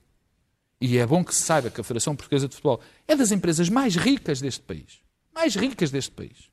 [0.80, 3.70] e é bom que se saiba que a Federação Portuguesa de Futebol é das empresas
[3.70, 5.00] mais ricas deste país.
[5.34, 6.50] Mais ricas deste país.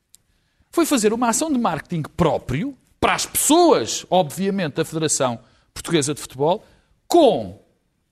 [0.70, 5.38] Foi fazer uma ação de marketing próprio para as pessoas, obviamente, da Federação
[5.74, 6.64] Portuguesa de Futebol,
[7.12, 7.58] com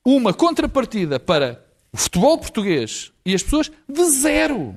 [0.04, 4.74] uma contrapartida para o futebol português e as pessoas de zero.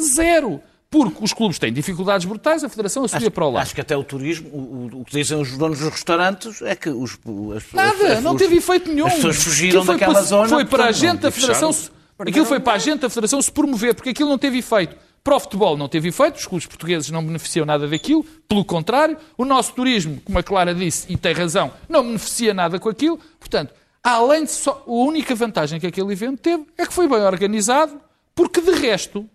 [0.00, 0.60] Zero.
[0.90, 3.62] Porque os clubes têm dificuldades brutais, a Federação assumia para o lado.
[3.62, 6.90] Acho que até o turismo, o, o- que dizem os donos dos restaurantes é que
[6.90, 7.18] os,
[7.56, 9.06] as, Nada, as- não os- teve efeito nenhum.
[9.06, 10.48] As pessoas fugiram daquela para- zona.
[10.50, 11.72] Foi para a gente da não, Federação.
[11.72, 14.94] se- Aquilo foi para a gente da Federação se promover, porque aquilo não teve efeito.
[15.24, 19.16] Para o futebol não teve efeito, os clubes portugueses não beneficiam nada daquilo, pelo contrário,
[19.38, 23.20] o nosso turismo, como a Clara disse, e tem razão, não beneficia nada com aquilo.
[23.38, 24.82] Portanto, além de só.
[24.86, 28.00] A única vantagem que aquele evento teve é que foi bem organizado,
[28.34, 29.28] porque de resto,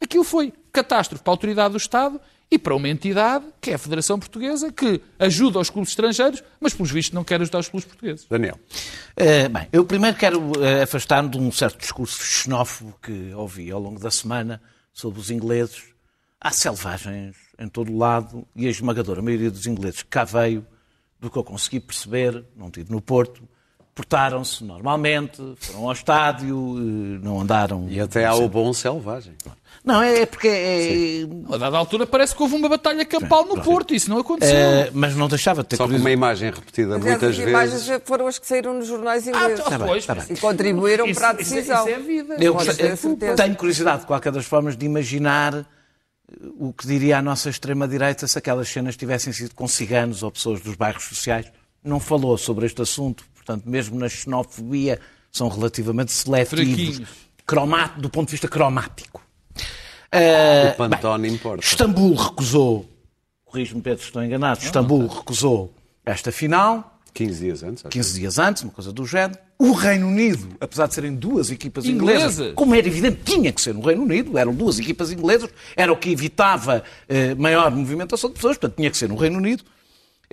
[0.00, 3.78] aquilo foi catástrofe para a autoridade do Estado e para uma entidade, que é a
[3.78, 7.86] Federação Portuguesa, que ajuda os clubes estrangeiros, mas, pelos vistos, não quer ajudar os clubes
[7.86, 8.26] portugueses.
[8.28, 8.58] Daniel.
[9.16, 13.80] Eh, bem, eu primeiro quero eh, afastar-me de um certo discurso xenófobo que ouvi ao
[13.80, 14.60] longo da semana
[14.92, 15.84] sobre os ingleses.
[16.40, 20.66] Há selvagens em todo o lado e a esmagadora maioria dos ingleses que cá veio,
[21.20, 23.48] do que eu consegui perceber, não tive no Porto,
[23.94, 27.86] portaram-se normalmente, foram ao estádio, eh, não andaram...
[27.90, 29.34] E até há o bom selvagem.
[29.84, 31.26] Não, é porque é...
[31.52, 34.54] A dada altura parece que houve uma batalha campal no Porto, isso não aconteceu.
[34.56, 38.02] eh, mas não deixava de ter Só uma imagem repetida Mas muitas imagens vezes.
[38.06, 39.68] foram as que saíram nos jornais Ah, ingleses.
[39.68, 40.24] bem, pois, tá bem.
[40.30, 41.86] E contribuíram isso- para a isso é- decisão.
[41.88, 42.36] Isso é vida.
[42.40, 43.36] Eu certeza.
[43.36, 45.64] tenho curiosidade, de qualquer das formas, de imaginar eh,
[46.58, 50.60] o que diria a nossa extrema-direita se aquelas cenas tivessem sido com ciganos ou pessoas
[50.62, 51.46] dos bairros sociais.
[51.84, 54.98] Não falou sobre este assunto, portanto, mesmo na xenofobia,
[55.30, 57.08] são relativamente seletivos, Fraquinhos.
[57.46, 59.20] croma- do ponto de vista cromático.
[60.10, 61.64] Eh, O Pantone importa.
[61.64, 62.88] Istambul recusou,
[63.44, 65.72] corrijo-me Pedro se estou enganado, Istambul recusou
[66.04, 67.84] esta final, 15 dias antes.
[67.84, 67.90] acho.
[67.92, 69.38] 15 dias antes, uma coisa do género.
[69.58, 72.54] O Reino Unido, apesar de serem duas equipas inglesas, Inglesas.
[72.54, 75.96] como era evidente, tinha que ser no Reino Unido, eram duas equipas inglesas, era o
[75.96, 79.62] que evitava eh, maior movimentação de pessoas, portanto tinha que ser no Reino Unido.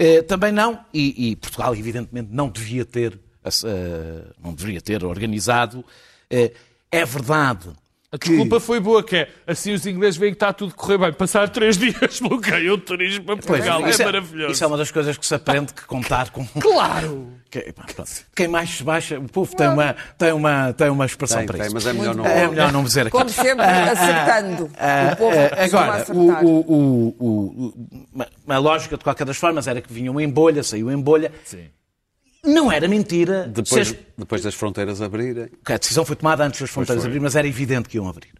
[0.02, 3.20] Eh, também não, e, e Portugal evidentemente não devia ter,
[3.66, 5.84] eh, não deveria ter organizado.
[6.30, 6.54] Eh,
[6.90, 7.70] é verdade
[8.12, 10.98] A desculpa foi boa, que é assim os ingleses veem que está tudo a correr
[10.98, 11.14] bem.
[11.14, 13.86] Passar três dias bloqueiam o turismo para Portugal.
[13.86, 14.52] É, isso maravilhoso.
[14.52, 16.44] Isso é uma das coisas que se aprende que contar com.
[16.60, 17.34] Claro!
[17.52, 18.10] Que- pronto.
[18.36, 21.58] Quem mais se baixa, o povo tem uma, tem uma, tem uma expressão Tem, para
[21.58, 21.76] tem, isso.
[21.76, 22.26] mas é melhor não.
[22.26, 23.12] É melhor não dizer aqui.
[23.12, 24.64] Como sempre, acertando.
[24.66, 26.44] o povo Ah, agora, acertar.
[26.46, 27.26] o, o, o,
[27.68, 30.98] o- uma- uma lógica de qualquer das formas era que vinham em bolha, saiu em
[31.00, 31.32] bolha.
[31.44, 31.66] Sim.
[32.44, 33.48] Não era mentira.
[33.48, 35.50] Depois, se depois das fronteiras abrirem.
[35.66, 37.10] a decisão foi tomada antes das fronteiras foi.
[37.10, 38.32] abrir, mas era evidente que iam abrir.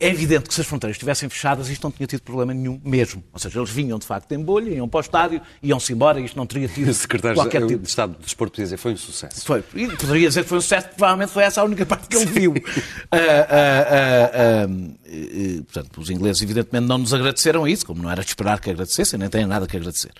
[0.00, 3.22] É evidente que se as fronteiras estivessem fechadas, isto não tinha tido problema nenhum mesmo.
[3.32, 6.36] Ou seja, eles vinham de facto em bolha, iam para o estádio, iam-se embora isto
[6.36, 8.96] não teria tido secretário qualquer de tipo de Estado de Desporto podia dizer foi um
[8.96, 9.44] sucesso.
[9.44, 9.64] Foi.
[9.74, 12.26] E poderia dizer que foi um sucesso, provavelmente foi essa a única parte que ele
[12.26, 12.54] viu.
[13.10, 14.66] Ah, ah,
[15.06, 18.70] e, portanto, os ingleses, evidentemente, não nos agradeceram isso, como não era de esperar que
[18.70, 20.12] agradecessem, nem têm nada que agradecer.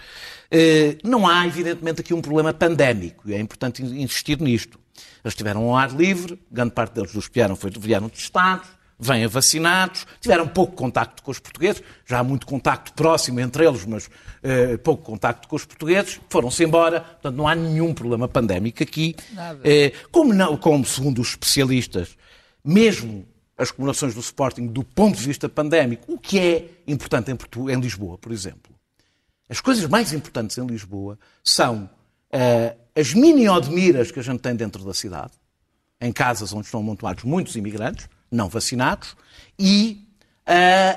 [0.51, 4.79] Ah, não há, evidentemente, aqui um problema pandémico, e é importante in- insistir nisto.
[5.25, 9.27] Eles estiveram ao ar livre, grande parte deles dos que vieram foi, vieram testados, vêm
[9.29, 14.11] vacinados, tiveram pouco contacto com os portugueses, já há muito contacto próximo entre eles, mas
[14.43, 19.15] eh, pouco contacto com os portugueses, foram-se embora, portanto não há nenhum problema pandémico aqui.
[19.65, 22.17] Eh, como, não, como, segundo os especialistas,
[22.65, 23.25] mesmo
[23.57, 27.71] as comemorações do Sporting, do ponto de vista pandémico, o que é importante em, Portu-
[27.71, 28.73] em Lisboa, por exemplo,
[29.49, 31.89] as coisas mais importantes em Lisboa são
[32.33, 35.33] eh, as mini-odmiras que a gente tem dentro da cidade,
[36.01, 39.17] em casas onde estão amontoados muitos imigrantes, não vacinados,
[39.59, 40.07] e
[40.47, 40.97] ah,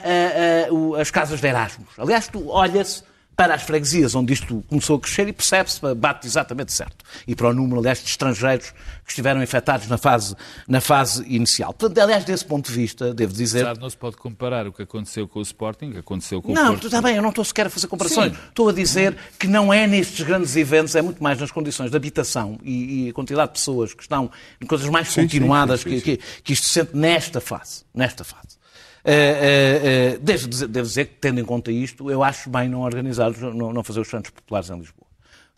[0.69, 1.89] ah, o- as casas de Erasmus.
[1.97, 3.03] Aliás, olha-se
[3.41, 7.03] para as freguesias onde isto começou a crescer e percebe-se, bate exatamente certo.
[7.25, 8.69] E para o número, aliás, de estrangeiros
[9.03, 10.35] que estiveram infectados na fase,
[10.67, 11.73] na fase inicial.
[11.73, 13.65] Portanto, aliás, desse ponto de vista, devo dizer...
[13.65, 16.51] Apesar não se pode comparar o que aconteceu com o Sporting, o que aconteceu com
[16.51, 16.85] o Não, Porto.
[16.85, 18.31] está bem, eu não estou sequer a fazer comparações.
[18.33, 18.39] Sim.
[18.49, 21.97] Estou a dizer que não é nestes grandes eventos, é muito mais nas condições de
[21.97, 24.29] habitação e, e a quantidade de pessoas que estão
[24.61, 27.81] em coisas mais continuadas sim, sim, que, que- que isto se sente nesta fase.
[27.91, 28.60] Nesta fase.
[29.03, 29.81] Eh, eh,
[30.13, 33.29] eh, devo, dizer, devo dizer que, tendo em conta isto, eu acho bem não organizar,
[33.31, 35.01] os- não, não fazer os Santos Populares em Lisboa.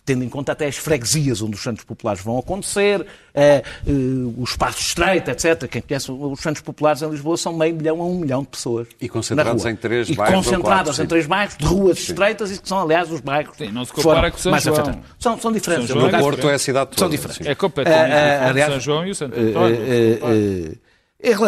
[0.06, 3.92] Tendo em conta até as freguesias onde os Santos Populares vão acontecer, eh, eh,
[4.38, 5.66] o espaço estreito, etc.
[5.70, 8.88] Quem conhece os Santos Populares em Lisboa são meio milhão a um milhão de pessoas.
[9.00, 11.06] E concentrados em três e bairros quatro, em sim.
[11.06, 14.30] três bairros de ruas estreitas e que são, aliás, os bairros Sim, não se compara
[14.30, 14.76] com São mais João.
[14.78, 15.06] afetados.
[15.20, 15.88] São, são diferentes.
[15.88, 17.00] São João é caso- Porto é a cidade toda.
[17.00, 17.46] São diferentes.
[17.46, 17.50] sim.
[17.52, 18.50] É completamente Ah, ah, diferente.
[18.50, 19.86] aliás, São João e o Santo António.
[19.86, 20.76] rela-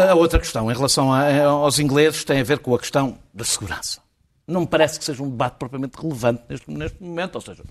[0.10, 3.44] a outra questão, em relação a- aos ingleses, tem a ver com a questão da
[3.44, 4.00] segurança.
[4.48, 7.64] Não me parece que seja um debate propriamente relevante neste, neste momento, ou seja,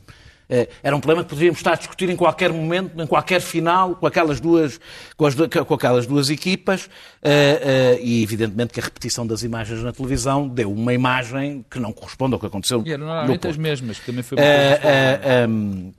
[0.51, 3.95] eh, era um problema que poderíamos estar a discutir em qualquer momento, em qualquer final,
[3.95, 4.81] com aquelas duas,
[5.17, 6.91] com as com aquelas duas equipas,
[7.23, 11.79] eh, eh, e evidentemente que a repetição das imagens na televisão deu uma imagem que
[11.79, 14.45] não corresponde ao que aconteceu E eram no normalmente as mesmas, que também foi uma
[14.45, 15.93] coisa eh, ehm,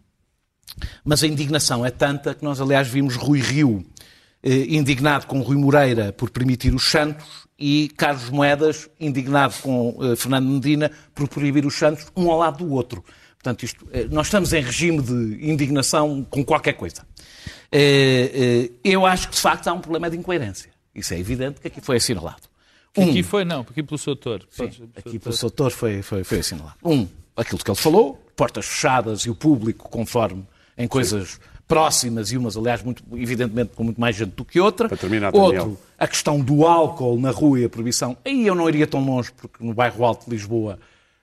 [1.05, 3.85] mas a indignação é tanta que nós, aliás, vimos Rui Rio
[4.45, 10.47] indignado com Rui Moreira por permitir os Santos e Carlos Moedas indignado com eh, Fernando
[10.47, 13.03] Medina por proibir os Santos, um ao lado do outro.
[13.45, 17.05] Portanto, isto, eh, nós estamos em regime de indignação com qualquer coisa.
[17.71, 20.71] Eh, eh, eu acho que, de facto, há um problema de incoerência.
[20.93, 22.43] Isso é evidente que aqui foi assinalado.
[22.97, 24.47] Um, Aqui foi, não, aqui pelo seu autor.
[24.95, 26.77] Aqui pelo seu autor foi, foi, foi assinalado.
[26.83, 30.45] Um, aquilo que ele falou, portas fechadas e o público conforme
[30.77, 34.87] em coisas próximas e umas, aliás, muito, evidentemente com muito mais gente do que outra.
[34.87, 35.77] Para terminar, Outro, Daniel.
[35.97, 38.15] a questão do álcool na rua e a proibição.
[38.23, 40.77] Aí eu não iria tão longe, porque no bairro Alto de Lisboa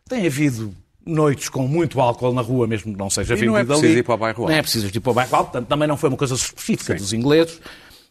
[0.09, 0.75] tem havido
[1.07, 3.69] noites com muito álcool na rua, mesmo que não seja vendido não é ali.
[3.69, 4.63] preciso ir para o bairro Não é Alto.
[4.65, 6.99] preciso ir para o bairro Alto, portanto também não foi uma coisa específica Sim.
[6.99, 7.61] dos ingleses.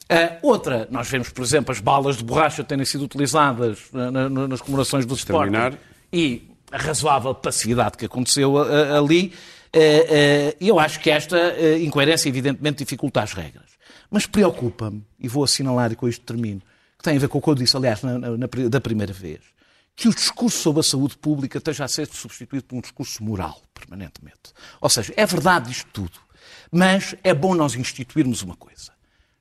[0.10, 4.48] Ah, outra, nós vemos, por exemplo, as balas de borracha terem sido utilizadas na- na-
[4.48, 5.78] nas comemorações do Sporting terminar.
[6.12, 9.32] e a razoável passividade que aconteceu a- a- ali.
[9.74, 13.72] Eh, eh, E eu acho que esta eh, incoerência, evidentemente, dificulta as regras.
[14.10, 16.62] Mas preocupa-me, e vou assinalar e com isto termino,
[16.98, 19.14] que tem a ver com o que eu disse, aliás, na, na- na- da primeira
[19.14, 19.40] vez,
[19.96, 23.62] que o discurso sobre a saúde pública esteja a ser substituído por um discurso moral,
[23.74, 24.54] permanentemente.
[24.80, 26.20] Ou seja, é verdade isto tudo,
[26.72, 28.92] mas é bom nós instituirmos uma coisa.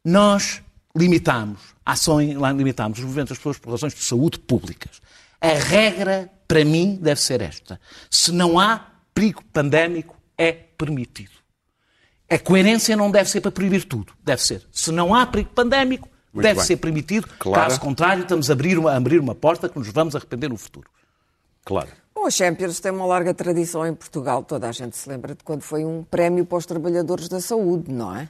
[0.04, 0.62] Nós
[0.96, 5.00] limitamos ações, limitamos os movimentos das pessoas por razões de saúde públicas.
[5.40, 7.80] A regra, para mim, deve ser esta.
[8.10, 11.32] Se não há perigo pandémico, é permitido.
[12.28, 14.12] A coerência não deve ser para proibir tudo.
[14.22, 14.66] Deve ser.
[14.72, 16.64] Se não há perigo pandémico, Muito deve bem.
[16.66, 17.28] ser permitido.
[17.38, 17.68] Claro.
[17.68, 20.56] Caso contrário, estamos a abrir, uma, a abrir uma porta que nos vamos arrepender no
[20.56, 20.88] futuro.
[21.64, 21.88] Claro.
[22.14, 24.42] Bom, a Champions tem uma larga tradição em Portugal.
[24.44, 27.90] Toda a gente se lembra de quando foi um prémio para os trabalhadores da saúde,
[27.92, 28.28] não é?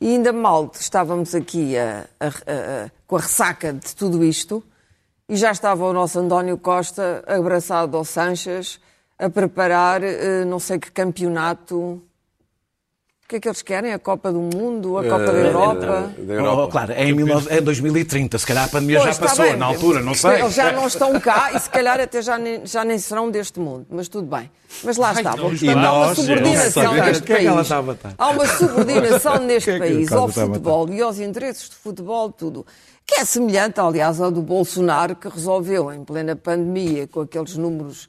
[0.00, 4.62] E ainda mal estávamos aqui a- a- a- a- com a ressaca de tudo isto
[5.28, 8.80] e já estava o nosso António Costa abraçado ao Sanches
[9.20, 12.02] a preparar eh, não sei que campeonato
[13.30, 13.92] que é que eles querem?
[13.92, 16.12] A Copa do Mundo, a Copa da Europa?
[16.18, 16.62] Da Europa.
[16.64, 19.44] Oh, claro, é em, 19 é 2030, se calhar a pandemia Pois, já está passou,
[19.44, 19.56] bem.
[19.56, 20.40] na altura, não sei.
[20.40, 23.60] Eles já não estão cá e se calhar até já nem, já nem serão deste
[23.60, 24.50] mundo, mas tudo bem.
[24.82, 25.36] Mas lá está.
[25.36, 27.66] Portanto, há uma nós, subordinação neste O que é que ela país.
[27.66, 28.14] está botar?
[28.18, 32.32] Há uma subordinação neste é país o ao está futebol e aos interesses de futebol,
[32.32, 32.66] tudo.
[33.06, 38.08] Que é semelhante, aliás, ao do Bolsonaro, que resolveu, em plena pandemia, com aqueles números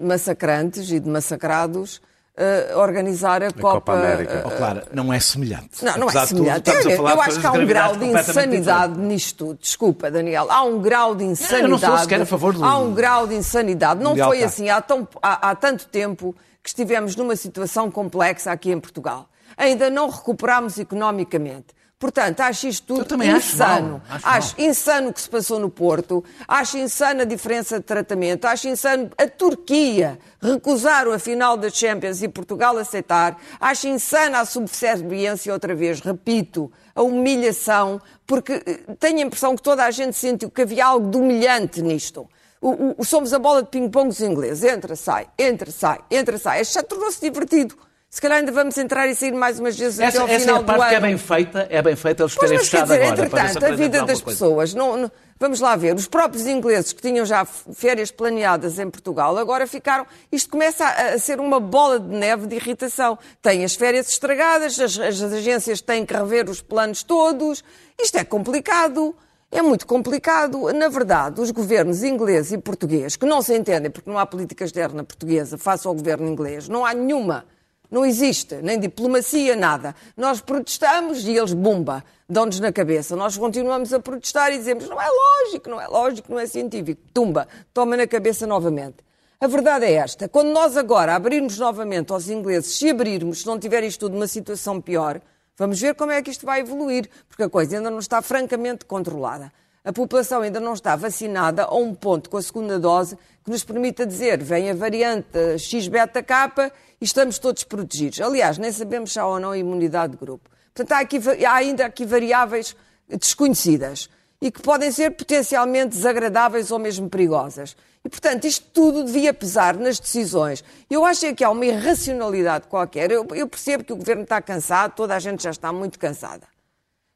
[0.00, 2.00] massacrantes e de massacrados,
[2.36, 4.42] eh, organizar a, Copa América.
[4.46, 5.84] Oh, claro, não é semelhante.
[5.84, 6.70] não, não Apesar é tudo, semelhante.
[6.70, 9.58] a Eu, eu acho que há um grau de insanidade nisto tudo.
[9.60, 10.46] Desculpa, Daniel.
[10.50, 11.62] Há um grau de insanidade.
[11.64, 14.02] eu não sou sequer a favor do- Há um grau de insanidade.
[14.02, 18.70] Não foi assim há, tão- há- há tanto tempo que estivemos numa situação complexa aqui
[18.70, 19.28] em Portugal.
[19.56, 21.66] Ainda não recuperámos economicamente.
[22.00, 24.02] Portanto, acho isto tudo Eu também acho insano.
[24.08, 28.46] mal, acho insano o que se passou no Porto, acho insano a diferença de tratamento,
[28.46, 34.46] acho insano a Turquia recusar a final da Champions e Portugal aceitar, acho insana a
[34.46, 40.16] subserviência outra vez, repito, a humilhação, porque eh, tenho a impressão que toda a gente
[40.16, 42.26] sentiu que havia algo de humilhante nisto.
[42.62, 46.62] O, o- somos a bola de ping-pong dos ingleses, entra, sai, entra, sai, entra, sai.
[46.62, 47.76] Isto já tornou-se divertido.
[48.12, 50.40] Se calhar ainda vamos entrar e sair mais umas vezes até Essa, ao essa é
[50.40, 51.06] final a parte do que é ano.
[51.06, 53.24] bem feita, é bem feita eles Pois, terem fechado dizer, agora.
[53.26, 54.24] entretanto, a vida das coisa.
[54.44, 58.90] pessoas, não, não- vamos lá ver, os próprios ingleses que tinham já férias planeadas em
[58.90, 63.16] Portugal, agora ficaram, isto começa a, a ser uma bola de neve de irritação.
[63.40, 67.62] Têm as férias estragadas, as, as agências têm que rever os planos todos,
[67.96, 69.14] isto é complicado.
[69.52, 70.72] É muito complicado.
[70.72, 74.64] Na verdade, os governos inglês e português, que não se entendem porque não há política
[74.64, 77.44] externa portuguesa face ao governo inglês, não há nenhuma.
[77.90, 79.96] Não existe, nem diplomacia, nada.
[80.16, 83.16] Nós protestamos e eles, bumba, dão-nos na cabeça.
[83.16, 87.00] Nós continuamos a protestar e dizemos não é lógico, não é lógico, não é científico.
[87.12, 88.98] Tumba, toma na cabeça novamente.
[89.40, 90.28] A verdade é esta.
[90.28, 94.26] Quando nós agora abrirmos novamente aos ingleses, se abrirmos, se não tiver isto tudo uma
[94.28, 95.20] situação pior,
[95.56, 98.84] vamos ver como é que isto vai evoluir, porque a coisa ainda não está francamente
[98.84, 99.50] controlada.
[99.82, 103.64] A população ainda não está vacinada a um ponto com a segunda dose que nos
[103.64, 106.70] permita dizer vem a variante X-beta-K
[107.00, 108.20] e estamos todos protegidos.
[108.20, 110.50] Aliás, nem sabemos se há ou não imunidade de grupo.
[110.74, 112.76] Portanto, há, aqui, há ainda aqui variáveis
[113.08, 114.10] desconhecidas
[114.40, 117.74] e que podem ser potencialmente desagradáveis ou mesmo perigosas.
[118.04, 120.62] E, portanto, isto tudo devia pesar nas decisões.
[120.90, 123.10] Eu acho é que há uma irracionalidade qualquer.
[123.10, 126.46] Eu, eu percebo que o governo está cansado, toda a gente já está muito cansada.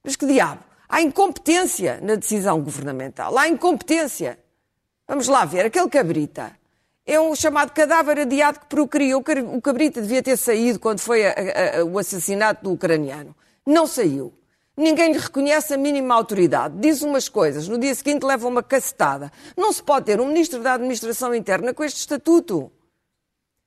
[0.03, 0.63] Mas que diabo?
[0.95, 3.37] Há incompetência na decisão governamental.
[3.37, 4.39] Há incompetência.
[5.09, 5.67] Vamos lá ver.
[5.67, 6.57] Aquele cabrita
[7.05, 9.21] é um chamado cadáver adiado que procriou.
[9.53, 11.33] O cabrita devia ter saído quando foi a,
[11.81, 13.35] a, o assassinato do ucraniano.
[13.67, 14.33] Não saiu.
[14.77, 16.79] Ninguém lhe reconhece a mínima autoridade.
[16.79, 19.33] Diz umas coisas, no dia seguinte leva uma cacetada.
[19.57, 22.71] Não se pode ter um ministro da Administração Interna com este estatuto.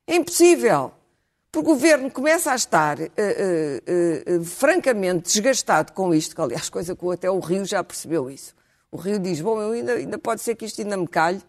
[0.08, 0.94] É impossível.
[1.52, 6.70] Porque o governo começa a estar uh, uh, uh, francamente desgastado com isto, que aliás,
[6.70, 8.54] coisa que até o Rio já percebeu isso.
[8.92, 11.42] O Rio diz: Bom, eu ainda, ainda pode ser que isto ainda me calhe,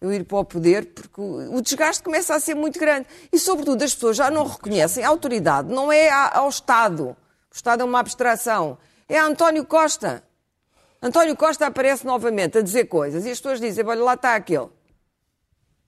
[0.00, 3.06] eu ir para o poder, porque o, o desgaste começa a ser muito grande.
[3.32, 7.16] E, sobretudo, as pessoas já não reconhecem a autoridade, não é ao Estado.
[7.50, 8.78] O Estado é uma abstração.
[9.08, 10.22] É a António Costa.
[11.02, 14.68] António Costa aparece novamente a dizer coisas e as pessoas dizem: Olha, lá está aquele.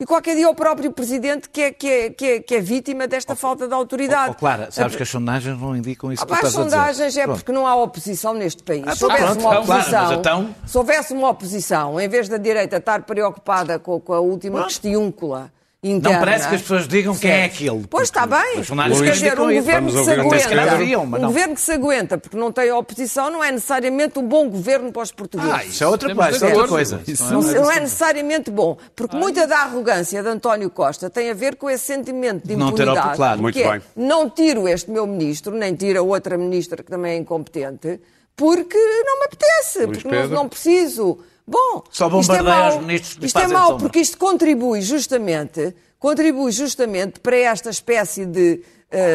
[0.01, 2.61] E qualquer dia é o próprio Presidente que é, que é, que é, que é
[2.61, 4.30] vítima desta oh, falta de autoridade.
[4.30, 7.16] Oh, oh, Clara, sabes que as sondagens não indicam isso ah, que tu As sondagens
[7.16, 7.36] é pronto.
[7.38, 8.82] porque não há oposição neste país.
[8.86, 12.28] Ah, se houvesse pronto, uma claro, oposição, mas então- se houvesse uma oposição, em vez
[12.28, 14.68] da direita estar preocupada com, com a última Pronto.
[14.68, 15.53] questiúncula
[15.83, 16.16] interna...
[16.16, 17.55] Não parece que as pessoas digam quem é Certo.
[17.55, 17.87] aquele.
[17.91, 18.61] Pois está bem.
[18.61, 21.28] as sondagens Mas quer dizer, um governo que se aguenta, um não.
[21.28, 25.03] governo que se aguenta porque não tem oposição não é necessariamente um bom governo para
[25.03, 25.53] os portugueses.
[25.53, 26.30] Ah, isso é outra coisa.
[26.37, 27.01] Isso é outra coisa.
[27.07, 31.35] Isso Não, não é necessariamente bom, porque muita da arrogância de António Costa tem a
[31.35, 33.07] ver com esse sentimento de Não ter impunidade.
[33.09, 33.43] auto- claro.
[33.43, 33.83] Muito é, bem.
[33.97, 38.01] não tiro este meu ministro, nem tiro a outra ministra que também é incompetente,
[38.37, 41.18] porque não me apetece, Luís porque não, não preciso.
[41.53, 44.80] Bom, Só isto é bombardeia mau, os ministros que isto é mau porque isto contribui
[44.80, 48.62] justamente, contribui justamente para esta espécie de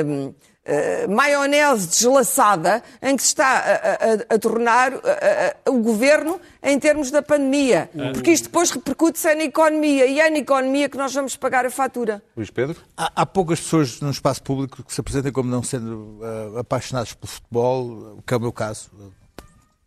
[0.05, 0.33] hum,
[0.69, 6.77] eh, maionese deslaçada em que se está a, a- a tornar eh, o governo em
[6.77, 7.89] termos da pandemia.
[8.13, 11.71] Porque isto depois repercute-se na economia e é na economia que nós vamos pagar a
[11.71, 12.21] fatura.
[12.35, 12.75] Luís Pedro?
[12.97, 17.13] Há, há poucas pessoas no espaço público que se apresentem como não sendo ah, apaixonados
[17.13, 18.89] pelo futebol, o que é o meu caso,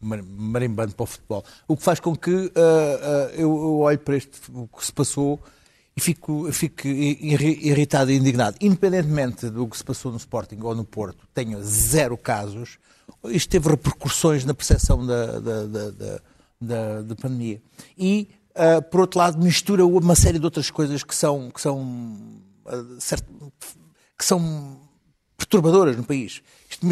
[0.01, 1.45] marimbando para o futebol.
[1.69, 4.93] O que faz com que ah, ah, eu, eu olho para este, o que se
[4.93, 5.39] passou
[5.97, 8.57] e fico, fico irri- irritado e indignado.
[8.61, 12.79] Independentemente do que se passou no Sporting ou no Porto, tenho zero casos,
[13.25, 17.61] isto teve repercussões na percepção da, da, da, da, da- pandemia.
[17.99, 22.41] E, ah, por outro lado, mistura uma série de outras coisas que são, que são,
[22.99, 23.53] certo-
[24.17, 24.79] que são
[25.37, 26.43] perturbadoras no país.
[26.71, 26.87] Isto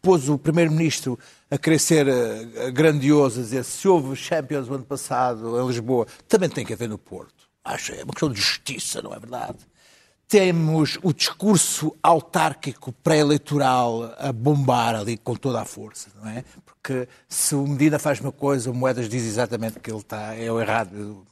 [0.00, 1.18] pôs o Primeiro-Ministro
[1.50, 6.06] a querer ser uh, grandioso, a dizer se houve Champions o ano passado em Lisboa,
[6.28, 7.48] também tem que haver no Porto.
[7.64, 9.58] Acho é uma questão de justiça, não é verdade?
[10.26, 16.44] Temos o discurso autárquico pré-eleitoral a bombar ali com toda a força, não é?
[16.64, 20.50] Porque se o Medina faz uma coisa, o Moedas diz exatamente que ele está, é
[20.50, 21.26] o errado.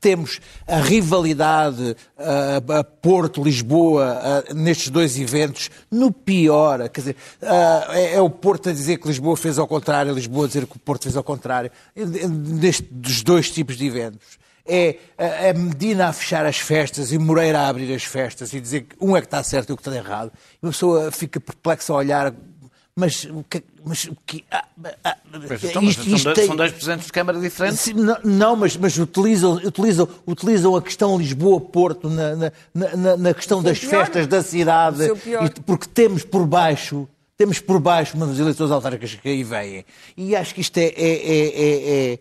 [0.00, 8.30] Temos a rivalidade a Porto-Lisboa nestes dois eventos, no pior, quer dizer, é, é, o
[8.30, 11.16] Porto a dizer que Lisboa fez ao contrário, Lisboa a dizer que o Porto fez
[11.16, 14.98] ao contrário, nestes dos dois tipos de eventos é
[15.50, 18.96] a Medina a fechar as festas e Moreira a abrir as festas e dizer que
[19.00, 20.32] um é que está certo e o que está errado.
[20.62, 22.32] E uma pessoa fica perplexa a olhar,
[22.94, 23.62] mas o que.
[23.84, 24.64] Mas, o que ah,
[25.04, 25.16] ah,
[25.62, 26.46] então, isto, isto são, dois, tem...
[26.46, 27.80] são dois presidentes de Câmara diferentes?
[27.80, 33.34] Sim, não, não, mas, mas utilizam, utilizam, utilizam a questão Lisboa-Porto na, na, na, na,
[33.34, 33.90] questão das pior.
[33.90, 37.08] festas da cidade, e, porque temos por baixo
[37.40, 39.82] temos por baixo uma das eleições autárquicas que aí vêm.
[40.14, 42.18] E acho que isto é, é, é, é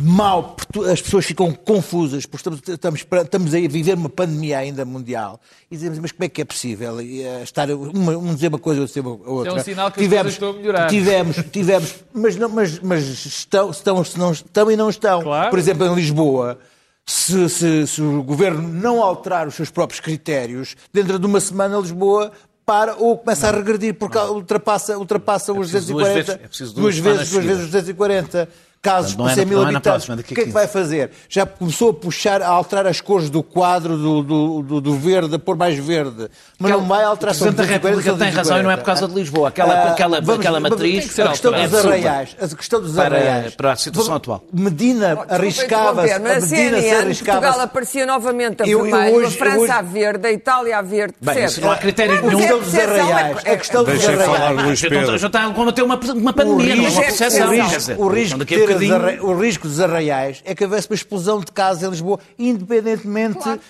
[0.00, 0.56] mal,
[0.90, 5.76] as pessoas ficam confusas, porque estamos, estamos, estamos a viver uma pandemia ainda mundial, e
[5.76, 8.94] dizemos, mas como é que é possível eh, estar uma, um dizer uma coisa, outro
[8.94, 9.52] dizer outra?
[9.52, 10.86] É um sinal que tivemos, as coisas estão a melhorar.
[10.88, 15.22] Tivemos, tivemos, mas, não, mas, mas estão, estão, não, estão e não estão.
[15.22, 15.50] Claro.
[15.50, 16.58] Por exemplo, em Lisboa,
[17.06, 21.78] se, se, se, o governo não alterar os seus próprios critérios, dentro de uma semana
[21.78, 22.32] Lisboa
[22.66, 24.36] para ou começa não, a regredir porque não.
[24.36, 25.92] ultrapassa, ultrapassa é os 240.
[25.92, 28.48] Duas vezes, é duas, duas vezes, duas vezes os 240
[28.84, 31.10] casos por 100 é mil é habitantes, o que é que vai fazer?
[31.28, 35.34] Já começou a puxar, a alterar as cores do quadro do, do, do, do verde,
[35.34, 36.28] a pôr mais verde.
[36.58, 37.34] Mas não vai alterar...
[37.34, 39.48] O Presidente da República tem razão e não é por causa de Lisboa.
[39.48, 41.18] Aquela, uh, aquela, vamos, aquela matriz...
[41.18, 42.36] A questão dos arraiais.
[42.40, 43.54] A questão dos arraiais.
[43.54, 44.44] Para a situação atual.
[44.52, 46.18] Medina arriscava-se...
[46.18, 50.78] Mas Medina se arriscava Portugal aparecia novamente a vermelho, a França a verde, a Itália
[50.78, 51.14] a verde.
[51.20, 52.38] Bem, isso não há critério nenhum.
[52.38, 53.36] A questão dos arraiais.
[53.38, 55.20] A questão dos arraiais.
[55.20, 57.98] Já está a combater uma pandemia, não uma percepção.
[57.98, 58.73] O risco de ter
[59.22, 63.38] o risco dos arraiais é que houvesse uma explosão de casos em Lisboa, independentemente.
[63.38, 63.60] Claro.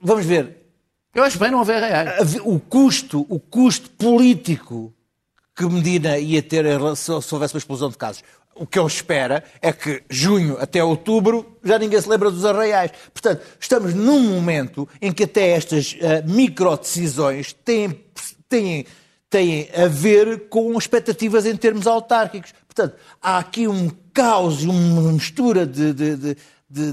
[0.00, 0.56] Vamos ver.
[1.14, 2.36] Eu acho bem não haver arraiais.
[2.44, 4.92] O custo, o custo político
[5.56, 8.22] que Medina ia ter se houvesse uma explosão de casos.
[8.54, 12.92] O que ele espera é que junho até outubro já ninguém se lembra dos arraiais.
[13.12, 18.04] Portanto, estamos num momento em que até estas uh, micro-decisões têm,
[18.48, 18.86] têm,
[19.30, 22.52] têm a ver com expectativas em termos autárquicos.
[22.78, 26.36] Portanto, há aqui um caos, uma mistura de, de,
[26.70, 26.92] de,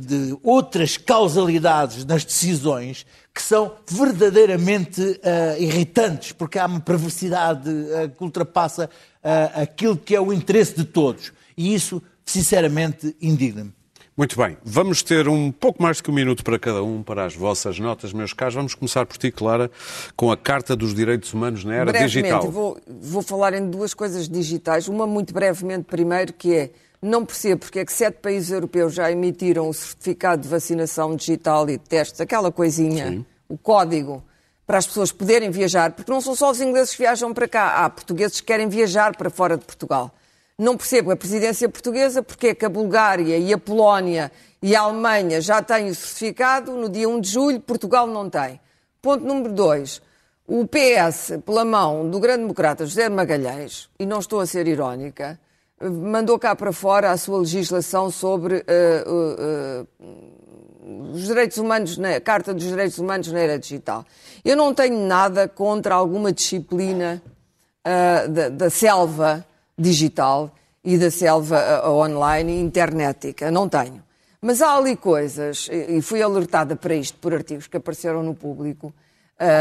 [0.00, 8.08] de, outras causalidades nas decisões que são verdadeiramente uh, irritantes, porque há uma perversidade uh,
[8.16, 11.32] que ultrapassa uh, aquilo que é o interesse de todos.
[11.56, 13.75] E isso, sinceramente, indigna-me.
[14.16, 17.26] Muito bem, vamos ter um pouco mais do que um minuto para cada um para
[17.26, 18.54] as vossas notas, meus caros.
[18.54, 19.70] Vamos começar por ti, Clara,
[20.16, 22.50] com a Carta dos Direitos Humanos na Era brevemente, Digital.
[22.50, 24.88] Vou, vou falar em duas coisas digitais.
[24.88, 26.70] Uma, muito brevemente, primeiro, que é
[27.02, 31.68] não percebo porque é que sete países europeus já emitiram o certificado de vacinação digital
[31.68, 33.26] e de testes, aquela coisinha, Sim.
[33.46, 34.24] o código,
[34.66, 37.84] para as pessoas poderem viajar, porque não são só os ingleses que viajam para cá,
[37.84, 40.10] há portugueses que querem viajar para fora de Portugal.
[40.58, 44.32] Não percebo a presidência portuguesa porque é que a Bulgária e a Polónia
[44.62, 48.58] e a Alemanha já têm o certificado, no dia 1 de julho Portugal não tem.
[49.02, 50.00] Ponto número 2.
[50.48, 55.38] O PS, pela mão do grande democrata José Magalhães, e não estou a ser irónica,
[55.78, 62.18] mandou cá para fora a sua legislação sobre uh, uh, uh, os direitos humanos, na
[62.18, 64.06] Carta dos Direitos Humanos na era digital.
[64.42, 67.20] Eu não tenho nada contra alguma disciplina
[68.28, 69.44] da, da selva
[69.78, 70.54] digital
[70.84, 73.50] e da selva online internetica.
[73.50, 74.02] Não tenho.
[74.40, 78.94] Mas há ali coisas, e fui alertada para isto por artigos que apareceram no público,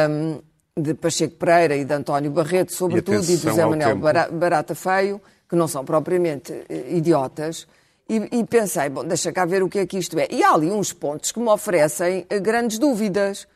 [0.09, 0.39] um,
[0.78, 3.97] de Pacheco Pereira e de António Barreto, sobretudo, e, e do Zé Manuel
[4.32, 7.66] Barata Feio, que não são propriamente eh, idiotas,
[8.09, 10.28] e, e, pensei, bom, deixa cá ver o que é que isto é.
[10.30, 13.47] E há ali uns pontos que me oferecem eh, grandes dúvidas,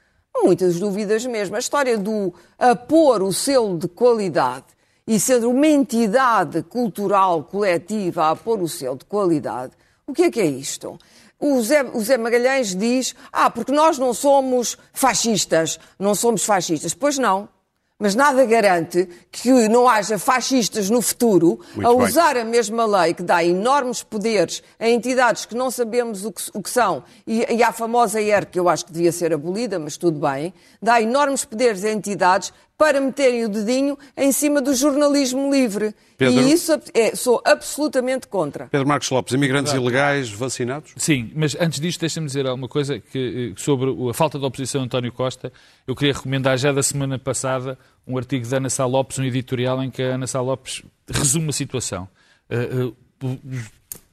[0.42, 1.56] muitas dúvidas mesmo.
[1.56, 4.66] A história do a pôr o selo de qualidade
[5.10, 9.74] e sendo uma entidade cultural coletiva a pôr o selo de qualidade,
[10.06, 11.00] o que é que é isto?
[11.40, 15.80] O Zé, o Zé, Magalhães diz: Ah, porque nós não somos fascistas.
[15.98, 16.94] Não somos fascistas.
[16.94, 17.50] Pois não.
[17.98, 22.44] Mas nada garante que não haja fascistas no futuro Muito a usar bem.
[22.44, 26.62] a mesma lei que dá enormes poderes a entidades que não sabemos o que, o
[26.62, 29.98] que são, e, e à famosa ER, que eu acho que devia ser abolida, mas
[29.98, 35.52] tudo bem, dá enormes poderes a entidades para meterem o dedinho em cima do jornalismo
[35.52, 35.94] livre.
[36.18, 36.42] Pedro?
[36.42, 38.68] E isso é, sou absolutamente contra.
[38.68, 40.94] Pedro Marcos Lopes, imigrantes ilegais vacinados?
[40.96, 44.80] Sim, mas antes disto, deixa-me dizer alguma coisa que, eh, sobre a falta de oposição
[44.80, 45.52] de António Costa.
[45.86, 47.78] Eu queria recomendar já da semana passada
[48.08, 51.50] um artigo da Ana Sá Lopes, um editorial em que a Ana Sá Lopes resume
[51.50, 52.08] a situação.
[52.50, 53.38] Uh, uh,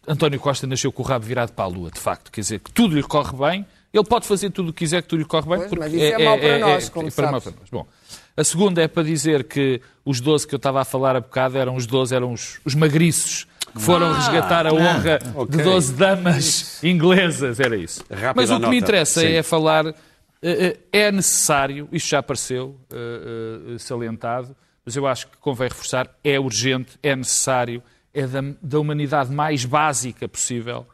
[0.09, 2.33] António Costa nasceu com o rabo virado para a lua, de facto.
[2.33, 3.67] Quer dizer, que tudo lhe corre bem.
[3.99, 5.59] Ele pode fazer tudo o que quiser que tudo lhe corre bem.
[5.59, 7.59] Pois, porque mas isso é mau para nós, como para mau sabes.
[7.59, 7.71] para nós.
[7.71, 7.87] Bom,
[8.37, 11.57] a segunda é para dizer que os 12 que eu estava a falar há bocado
[11.57, 15.57] eram os 12, eram os, os magriços que foram resgatar a honra ok.
[15.57, 18.05] de 12 damas inglesas, era isso.
[18.11, 18.71] Rápida Mas o que nota.
[18.71, 19.27] me interessa Sim.
[19.27, 19.95] é falar, eh,
[20.43, 26.39] eh, é necessário, isto já apareceu eh, salientado, mas eu acho que convém reforçar, é
[26.39, 27.83] urgente, é necessário,
[28.15, 30.87] é da, da humanidade mais básica possível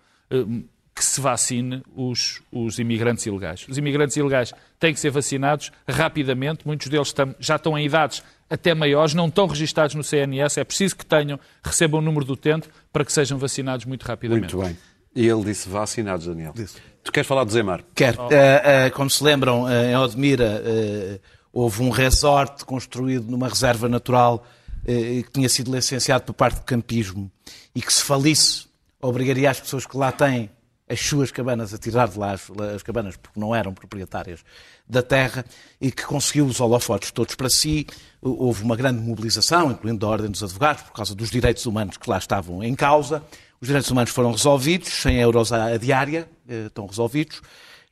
[1.04, 3.66] que se vacine os, os imigrantes ilegais.
[3.68, 8.22] Os imigrantes ilegais têm que ser vacinados rapidamente, muitos deles tam- já estão em idades
[8.48, 12.34] até maiores, não estão registados no CNS, é preciso que tenham, recebam o número do
[12.34, 14.54] utente para que sejam vacinados muito rapidamente.
[14.54, 14.76] Muito bem.
[15.14, 16.54] E ele disse vacinados, Daniel.
[17.04, 17.82] Tu queres falar do Zemar?
[17.94, 18.28] Quero.
[18.30, 21.20] Eh, eh, como se lembram, eh, em Odmira eh,
[21.52, 24.46] houve um resort construído numa reserva natural
[24.86, 27.30] eh, que tinha sido licenciado por parte do campismo
[27.74, 28.66] e que se falisse
[29.00, 30.48] obrigaria as pessoas que lá têm
[30.88, 34.40] as suas cabanas a tirar de lá as, as cabanas porque não eram proprietárias
[34.88, 35.44] da terra
[35.80, 37.86] e que conseguiu os holofotes todos para si.
[38.20, 42.08] Houve uma grande mobilização, incluindo da Ordem dos Advogados, por causa dos direitos humanos que
[42.10, 43.22] lá estavam em causa.
[43.60, 47.40] Os direitos humanos foram resolvidos, 100 euros a a diária eh, estão resolvidos.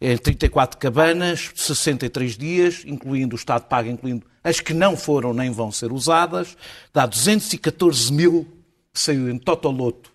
[0.01, 5.51] Em 34 cabanas, 63 dias, incluindo o Estado paga, incluindo as que não foram nem
[5.51, 6.57] vão ser usadas.
[6.93, 8.49] Dá 214 mil,
[8.93, 10.10] saiu em Totoloto,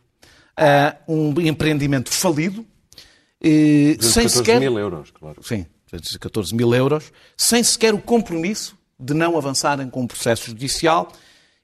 [0.58, 2.66] a um empreendimento falido,
[3.42, 4.60] eh, sem 14 sequer...
[4.60, 5.44] mil euros, claro.
[5.44, 11.12] Sim, 214 mil euros, sem sequer o compromisso de não avançarem com o processo judicial.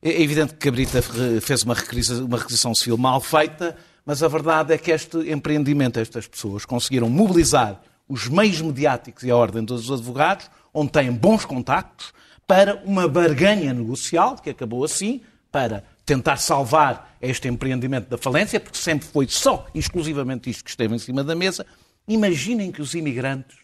[0.01, 1.01] É evidente que Cabrita
[1.41, 5.99] fez uma requisição, uma requisição civil mal feita, mas a verdade é que este empreendimento,
[5.99, 11.45] estas pessoas conseguiram mobilizar os meios mediáticos e a ordem dos advogados, onde têm bons
[11.45, 12.13] contactos,
[12.45, 15.21] para uma barganha negocial, que acabou assim,
[15.51, 20.93] para tentar salvar este empreendimento da falência, porque sempre foi só, exclusivamente isto que esteve
[20.93, 21.65] em cima da mesa.
[22.05, 23.55] Imaginem que os imigrantes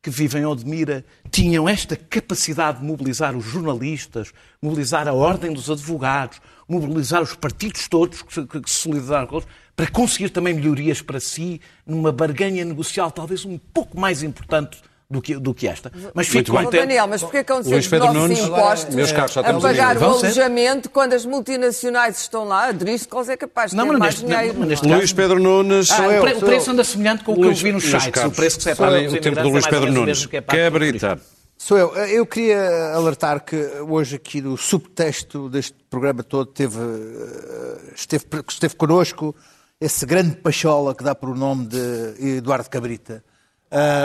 [0.00, 4.32] que vivem em Odmira tinham esta capacidade de mobilizar os jornalistas,
[4.62, 9.90] mobilizar a ordem dos advogados, mobilizar os partidos todos que se, solidarizaram com eles, para
[9.90, 14.80] conseguir também melhorias para si, numa barganha negocial talvez um pouco mais importante
[15.10, 15.90] do que, do que esta.
[16.14, 16.60] Mas fico Muito bem.
[16.60, 16.80] Ó, contente.
[16.82, 19.96] Daniel, mas porquê que ser Luís os Pedro Nunes, impostos meus caros, já a pagar
[19.98, 22.66] o alojamento quando as multinacionais estão lá?
[22.68, 24.56] A Driscoll é capaz de Não, ter mas mais neste- dinheiro.
[24.58, 25.90] mas neste Luís Pedro Nunes.
[25.90, 28.24] Ah, Sou eu, pre- o preço anda semelhante com o que eu vi nos sites.
[28.24, 30.28] O preço que se é pago olhem, aos o tempo do Luís é Pedro Nunes.
[30.32, 30.40] é.
[30.40, 31.20] Cabrita.
[31.58, 31.88] Sou eu.
[31.94, 33.56] Eu queria alertar que
[33.86, 39.34] hoje aqui do subtexto deste programa todo teve, eh, esteve, esteve connosco
[39.80, 43.22] esse grande pachola que dá por o nome de Eduardo Cabrita.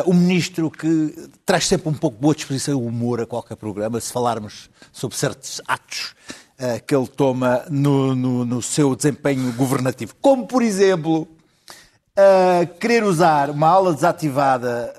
[0.06, 4.12] Um ministro que traz sempre um pouco boa disposição e humor a qualquer programa, se
[4.12, 6.14] falarmos sobre certos atos
[6.60, 10.14] ah, que ele toma no, no- no seu desempenho governativo.
[10.22, 11.28] Como, por exemplo,
[12.16, 14.94] a querer usar uma aula desativada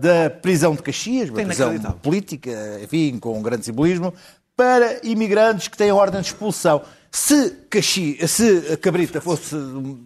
[0.00, 1.98] da prisão de Caxias, uma prisão Inacreditável.
[2.00, 4.14] política, enfim, com um grande simbolismo,
[4.56, 6.80] para imigrantes que têm ordem de expulsão.
[7.10, 10.02] Se, Caxi, se a Cabrita fosse um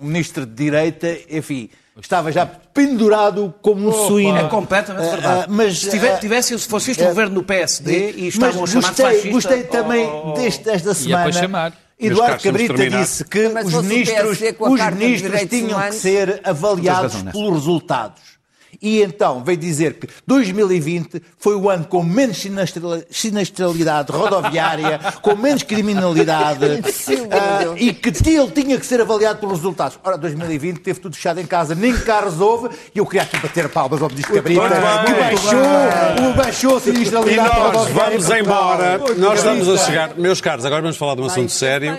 [0.00, 1.68] ministro de direita, enfim,
[2.00, 4.38] estava já pendurado como um suíno.
[4.38, 5.40] É completamente Ah, verdade.
[5.42, 8.24] ah, mas, se, tiver, ah, tivesse, se fosse isto o ah, governo do PSD e
[8.24, 9.30] mas estavam a chamar de gostei, fascista...
[9.30, 10.32] gostei também oh, oh, oh.
[10.34, 11.32] deste, desta para semana.
[11.32, 11.72] chamar.
[12.00, 15.96] Eduardo Cabrita disse que Mas os ministros, a os ministros tinham que Humanos.
[15.96, 18.37] ser avaliados pelos resultados.
[18.80, 22.40] E então veio dizer que 2020 foi o ano com menos
[23.10, 27.76] sinistralidade rodoviária, com menos criminalidade Deus.
[27.80, 29.98] e que ele tinha que ser avaliado pelos resultados.
[30.04, 33.68] Ora, 2020 teve tudo fechado em casa, nem carros houve e eu queria aqui bater
[33.68, 34.60] palmas ao Ministro Cabrita,
[35.06, 38.18] que baixou, baixou a E sinistralidade nós rodoviária.
[38.18, 38.98] vamos embora.
[39.16, 40.14] Nós estamos a chegar.
[40.16, 41.98] Meus caros, agora vamos falar de um assunto sério.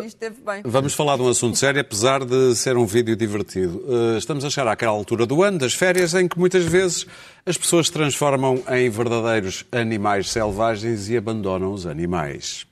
[0.00, 0.62] Esteve bem.
[0.64, 3.84] Vamos falar de um assunto sério, apesar de ser um vídeo divertido.
[3.88, 7.06] Eh, Estamos a chegar àquela altura do ano, das férias, em que muitas vezes
[7.44, 12.66] as pessoas se transformam em verdadeiros animais selvagens e abandonam os animais.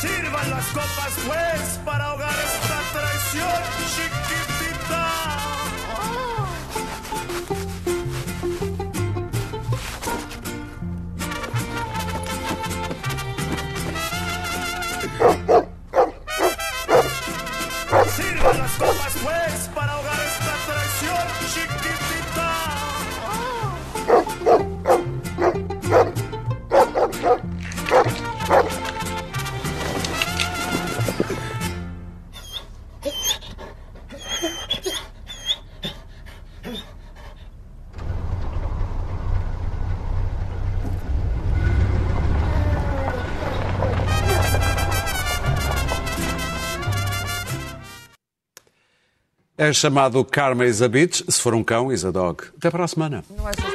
[0.00, 3.62] Sirvan las copas, pues, para ahogar esta traición
[3.94, 5.51] chiquitita.
[49.62, 51.22] É chamado Karma is a Bitch.
[51.28, 52.42] Se for um cão, is a dog.
[52.58, 53.22] Até para a semana.
[53.30, 53.71] É